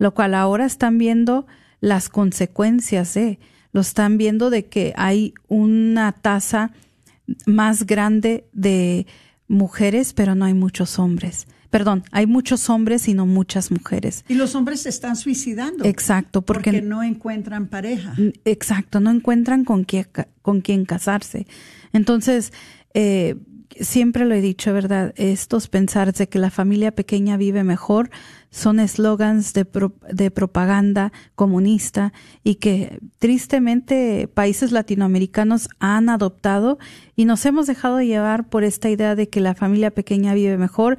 [0.04, 1.48] lo cual ahora están viendo
[1.80, 3.40] las consecuencias de,
[3.72, 6.74] lo están viendo de que hay una tasa
[7.46, 9.08] más grande de
[9.48, 11.48] mujeres, pero no hay muchos hombres.
[11.70, 14.26] Perdón, hay muchos hombres y no muchas mujeres.
[14.28, 15.86] Y los hombres se están suicidando.
[15.86, 18.14] Exacto, porque, no encuentran pareja.
[18.44, 20.08] Exacto, no encuentran con quién,
[20.42, 21.48] con quién casarse.
[21.94, 22.52] Entonces,
[22.94, 23.38] eh,
[23.80, 25.14] siempre lo he dicho, ¿verdad?
[25.16, 28.10] Estos pensar de que la familia pequeña vive mejor
[28.50, 29.66] son eslogans de,
[30.12, 32.14] de propaganda comunista
[32.44, 36.78] y que tristemente países latinoamericanos han adoptado
[37.16, 40.98] y nos hemos dejado llevar por esta idea de que la familia pequeña vive mejor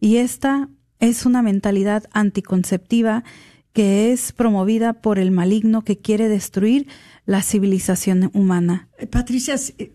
[0.00, 0.68] y esta
[1.00, 3.24] es una mentalidad anticonceptiva
[3.72, 6.88] que es promovida por el maligno que quiere destruir
[7.26, 8.88] la civilización humana.
[8.98, 9.92] Eh, Patricia, eh,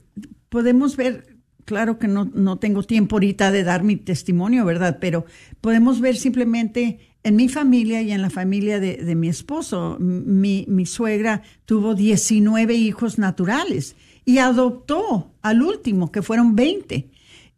[0.50, 1.33] podemos ver
[1.66, 4.98] claro que no, no tengo tiempo ahorita de dar mi testimonio, ¿verdad?
[5.00, 5.26] Pero
[5.62, 9.98] podemos ver simplemente en mi familia y en la familia de, mi esposo.
[10.00, 13.96] Mi, mi, suegra tuvo 19 hijos naturales
[14.26, 17.10] y adoptó al último, que fueron 20.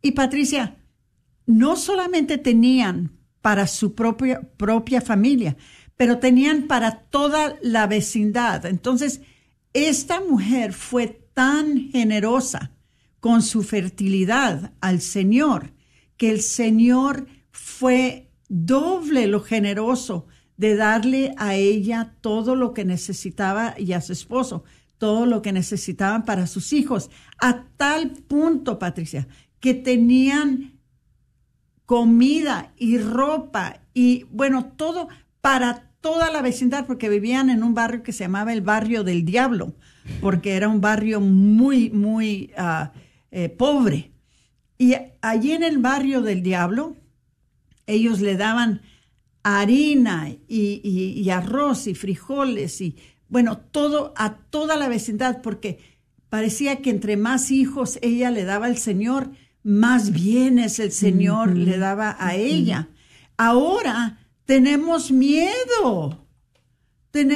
[0.02, 0.78] Y Patricia,
[1.48, 5.58] no solamente tenían para su propia, propia familia,
[5.98, 8.66] pero tenían para toda la vecindad.
[8.66, 9.22] Entonces,
[9.74, 12.75] esta mujer fue tan generosa
[13.26, 15.74] con su fertilidad al Señor,
[16.16, 23.74] que el Señor fue doble lo generoso de darle a ella todo lo que necesitaba
[23.80, 24.64] y a su esposo,
[25.00, 27.10] todo lo que necesitaban para sus hijos,
[27.40, 29.28] a tal punto, Patricia,
[29.60, 30.80] que tenían
[31.88, 35.08] comida y ropa y bueno, todo
[35.42, 39.26] para toda la vecindad, porque vivían en un barrio que se llamaba el barrio del
[39.26, 39.74] diablo,
[40.22, 42.52] porque era un barrio muy, muy...
[42.56, 42.92] Ah,
[43.38, 44.14] eh, pobre.
[44.78, 46.96] Y allí en el barrio del diablo,
[47.86, 48.82] ellos le daban
[49.44, 52.96] harina y, arroz y frijoles y,
[53.28, 55.80] bueno, todo a toda la vecindad, porque
[56.30, 59.32] parecía que entre más hijos ella le daba al Señor,
[59.64, 62.88] más bienes el Señor le daba a ella.
[63.36, 66.25] Ahora tenemos miedo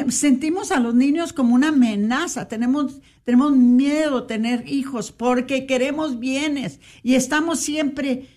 [0.09, 6.79] sentimos a los niños como una amenaza, tenemos, tenemos miedo tener hijos porque queremos bienes
[7.03, 8.27] y estamos siempre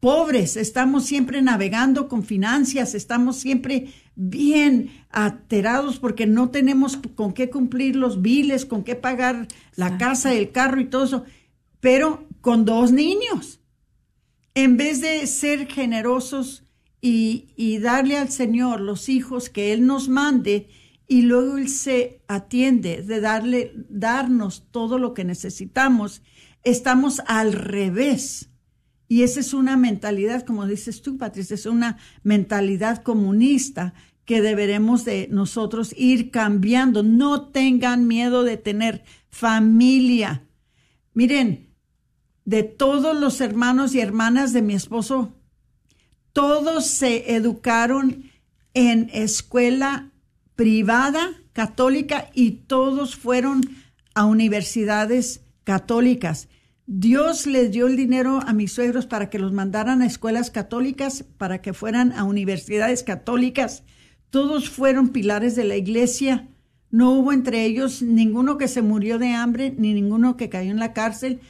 [0.00, 7.50] pobres, estamos siempre navegando con finanzas, estamos siempre bien aterados porque no tenemos con qué
[7.50, 9.46] cumplir los biles, con qué pagar
[9.76, 11.24] la casa, el carro y todo eso,
[11.80, 13.60] pero con dos niños.
[14.54, 16.64] En vez de ser generosos
[17.00, 20.68] y, darle al Señor los hijos que Él nos mande
[21.06, 26.22] y luego Él se atiende de darle, darnos todo lo que necesitamos,
[26.62, 28.50] estamos al revés.
[29.08, 33.92] Y esa es una mentalidad, como dices tú, Patricia, es una mentalidad comunista
[34.24, 37.02] que deberemos de nosotros ir cambiando.
[37.02, 40.46] No tengan miedo de tener familia.
[41.14, 41.74] Miren,
[42.44, 45.34] de todos los hermanos y hermanas de mi esposo,
[46.32, 48.30] todos se educaron
[48.74, 50.10] en escuela
[50.54, 53.62] privada católica y todos fueron
[54.14, 56.48] a universidades católicas.
[56.86, 61.24] Dios les dio el dinero a mis suegros para que los mandaran a escuelas católicas,
[61.38, 63.84] para que fueran a universidades católicas.
[64.30, 66.48] Todos fueron pilares de la iglesia.
[66.90, 70.80] No hubo entre ellos ninguno que se murió de hambre, ni ninguno que cayó en
[70.80, 71.40] la cárcel.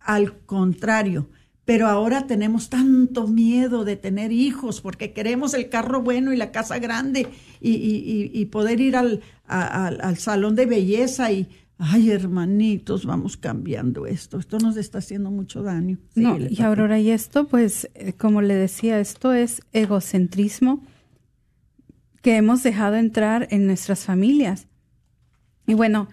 [0.00, 1.28] Al contrario,
[1.68, 6.50] pero ahora tenemos tanto miedo de tener hijos porque queremos el carro bueno y la
[6.50, 7.26] casa grande
[7.60, 11.46] y, poder ir al, al, salón de belleza y,
[11.76, 15.98] ay hermanitos, vamos cambiando esto, esto nos está haciendo mucho daño.
[16.14, 20.82] no, y Aurora, y esto pues, eh, como le decía, esto es egocentrismo
[22.22, 24.68] que hemos dejado entrar en nuestras familias.
[25.66, 26.08] Y bueno,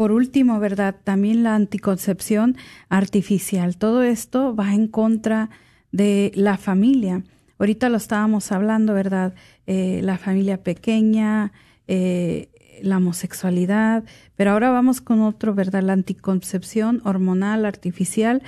[0.00, 0.96] por último, ¿verdad?
[1.04, 2.56] También la anticoncepción
[2.88, 3.76] artificial.
[3.76, 5.50] Todo esto va en contra
[5.92, 7.22] de la familia.
[7.58, 9.34] Ahorita lo estábamos hablando, ¿verdad?
[9.66, 11.52] Eh, la familia pequeña,
[11.86, 12.48] eh,
[12.80, 14.04] la homosexualidad,
[14.36, 15.82] pero ahora vamos con otro, ¿verdad?
[15.82, 18.42] La anticoncepción hormonal artificial.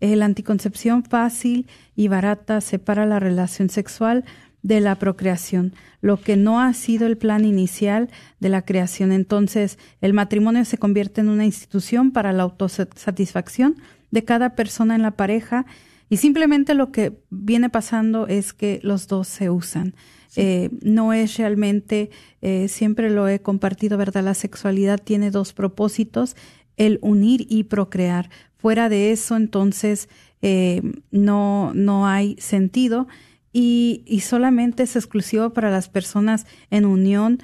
[0.00, 4.24] Eh, la anticoncepción fácil y barata separa la relación sexual
[4.66, 8.10] de la procreación, lo que no ha sido el plan inicial
[8.40, 9.12] de la creación.
[9.12, 13.76] Entonces, el matrimonio se convierte en una institución para la autosatisfacción
[14.10, 15.66] de cada persona en la pareja
[16.08, 19.94] Y simplemente lo que viene pasando es que los dos se usan.
[20.36, 22.10] Eh, no es realmente,
[22.42, 24.22] eh, siempre lo he compartido, ¿verdad?
[24.22, 26.36] La sexualidad tiene dos propósitos,
[26.76, 28.30] el unir y procrear.
[28.56, 30.08] Fuera de eso, entonces,
[30.42, 33.08] eh, no, no hay sentido
[33.58, 37.40] y, y, solamente es exclusivo para las personas en unión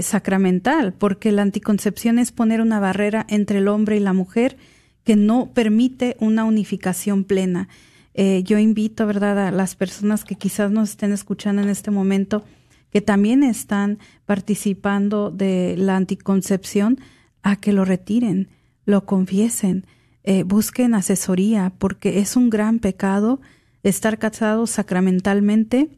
[0.00, 4.56] sacramental, porque la anticoncepción es poner una barrera entre el hombre y la mujer
[5.04, 7.68] que no permite una unificación plena.
[8.14, 12.44] Eh, yo invito, ¿verdad?, a las personas que quizás nos estén escuchando en este momento,
[12.90, 17.00] que también están participando de la anticoncepción,
[17.42, 18.48] a que lo retiren,
[18.84, 19.86] lo confiesen,
[20.22, 23.40] eh, busquen asesoría, porque es un gran pecado
[23.82, 25.90] estar casados sacramentalmente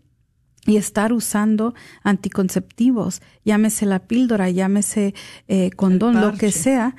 [0.66, 5.14] y estar usando anticonceptivos, llámese la píldora, llámese
[5.48, 6.96] eh, condón, lo que sea,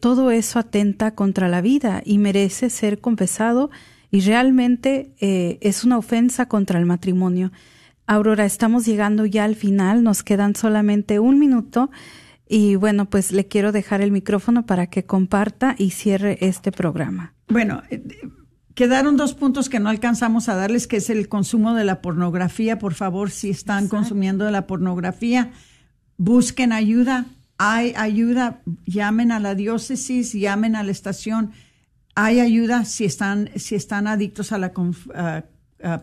[0.00, 3.70] todo eso atenta contra la vida y merece ser confesado
[4.10, 7.52] y realmente eh, es una ofensa contra el matrimonio.
[8.06, 11.90] Aurora, estamos llegando ya al final, nos quedan solamente un minuto
[12.48, 17.34] y bueno, pues le quiero dejar el micrófono para que comparta y cierre este programa.
[17.48, 18.02] Bueno, eh,
[18.78, 22.78] quedaron dos puntos que no alcanzamos a darles, que es el consumo de la pornografía.
[22.78, 25.50] Por favor, si están consumiendo de la pornografía,
[26.16, 27.26] busquen ayuda.
[27.58, 31.50] Hay ayuda, llamen a la diócesis, llamen a la estación
[32.20, 34.72] hay ayuda si están, si están adictos a la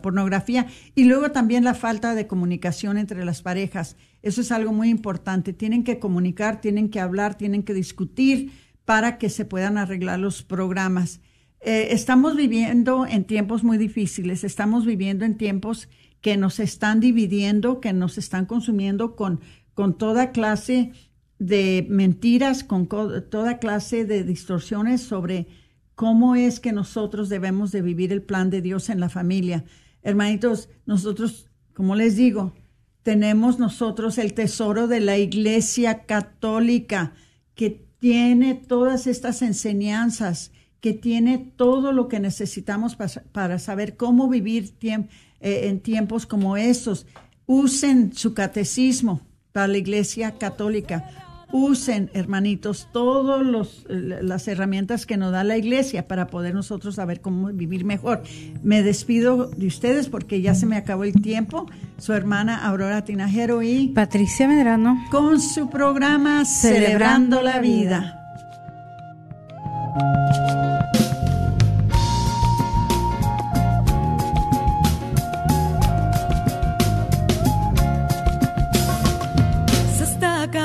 [0.00, 3.96] pornografía y luego también la falta de comunicación entre las parejas.
[4.22, 5.52] Eso es algo muy importante.
[5.52, 8.52] Tienen que comunicar, tienen que hablar, tienen que discutir
[8.86, 11.20] para que se puedan arreglar los programas.
[11.66, 15.88] Eh, estamos viviendo en tiempos muy difíciles, estamos viviendo en tiempos
[16.20, 19.40] que nos están dividiendo, que nos están consumiendo con,
[19.74, 20.92] con toda clase
[21.40, 25.48] de mentiras, con toda clase de distorsiones sobre
[25.96, 29.64] cómo es que nosotros debemos de vivir el plan de Dios en la familia.
[30.04, 32.54] Hermanitos, nosotros, como les digo,
[33.02, 37.14] tenemos nosotros el tesoro de la Iglesia Católica
[37.56, 44.74] que tiene todas estas enseñanzas, que tiene todo lo que necesitamos para, saber cómo vivir
[44.82, 44.98] eh,
[45.40, 47.06] en tiempos como estos.
[47.46, 49.20] Usen su catecismo
[49.52, 56.26] para la Iglesia Católica usen, hermanitos, todas las herramientas que nos da la iglesia para
[56.26, 58.22] poder nosotros saber cómo vivir mejor.
[58.62, 61.66] Me despido de ustedes porque ya se me acabó el tiempo.
[61.98, 68.25] Su hermana Aurora Tinajero y Patricia Medrano con su programa Celebrando, la vida.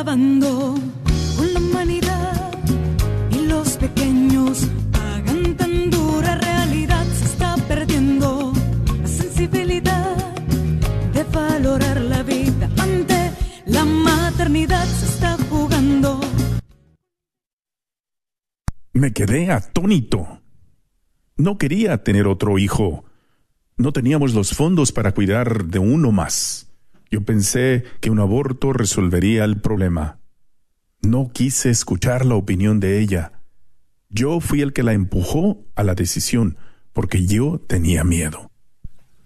[0.01, 0.75] Acabando
[1.38, 2.51] con la humanidad
[3.32, 7.05] y los pequeños pagan tan dura realidad.
[7.17, 8.53] Se está perdiendo
[9.01, 10.15] la sensibilidad
[11.13, 13.32] de valorar la vida ante
[13.65, 14.86] la maternidad.
[14.99, 15.38] Se está
[19.01, 20.43] Me quedé atónito.
[21.35, 23.03] No quería tener otro hijo.
[23.75, 26.69] No teníamos los fondos para cuidar de uno más.
[27.09, 30.19] Yo pensé que un aborto resolvería el problema.
[31.01, 33.41] No quise escuchar la opinión de ella.
[34.09, 36.57] Yo fui el que la empujó a la decisión,
[36.93, 38.51] porque yo tenía miedo.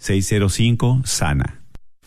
[0.00, 1.60] 469-605-SANA.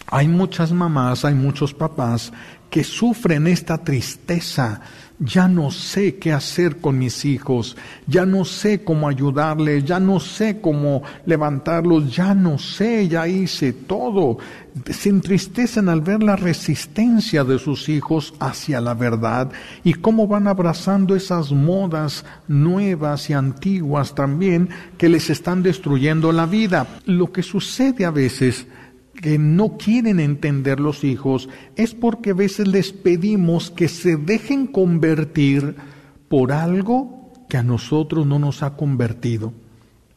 [0.08, 2.34] Hay muchas mamás, hay muchos papás
[2.70, 4.82] que sufren esta tristeza
[5.24, 10.20] ya no sé qué hacer con mis hijos, ya no sé cómo ayudarles, ya no
[10.20, 14.40] sé cómo levantarlos, ya no sé, ya hice todo.
[14.90, 19.52] Se entristecen al ver la resistencia de sus hijos hacia la verdad
[19.84, 26.48] y cómo van abrazando esas modas nuevas y antiguas también que les están destruyendo la
[26.48, 26.88] vida.
[27.06, 28.66] Lo que sucede a veces
[29.22, 34.68] que no quieren entender los hijos es porque a veces les pedimos que se dejen
[34.68, 35.76] convertir
[36.28, 39.54] por algo que a nosotros no nos ha convertido.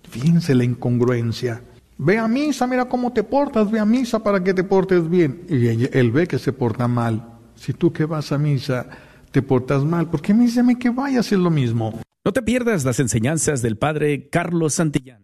[0.09, 1.62] Fíjense la incongruencia.
[1.98, 5.44] Ve a misa, mira cómo te portas, ve a misa para que te portes bien.
[5.48, 7.24] Y él ve que se porta mal.
[7.55, 8.86] Si tú que vas a misa
[9.30, 12.00] te portas mal, ¿por qué me dice que vaya a hacer lo mismo?
[12.24, 15.24] No te pierdas las enseñanzas del padre Carlos Santillán.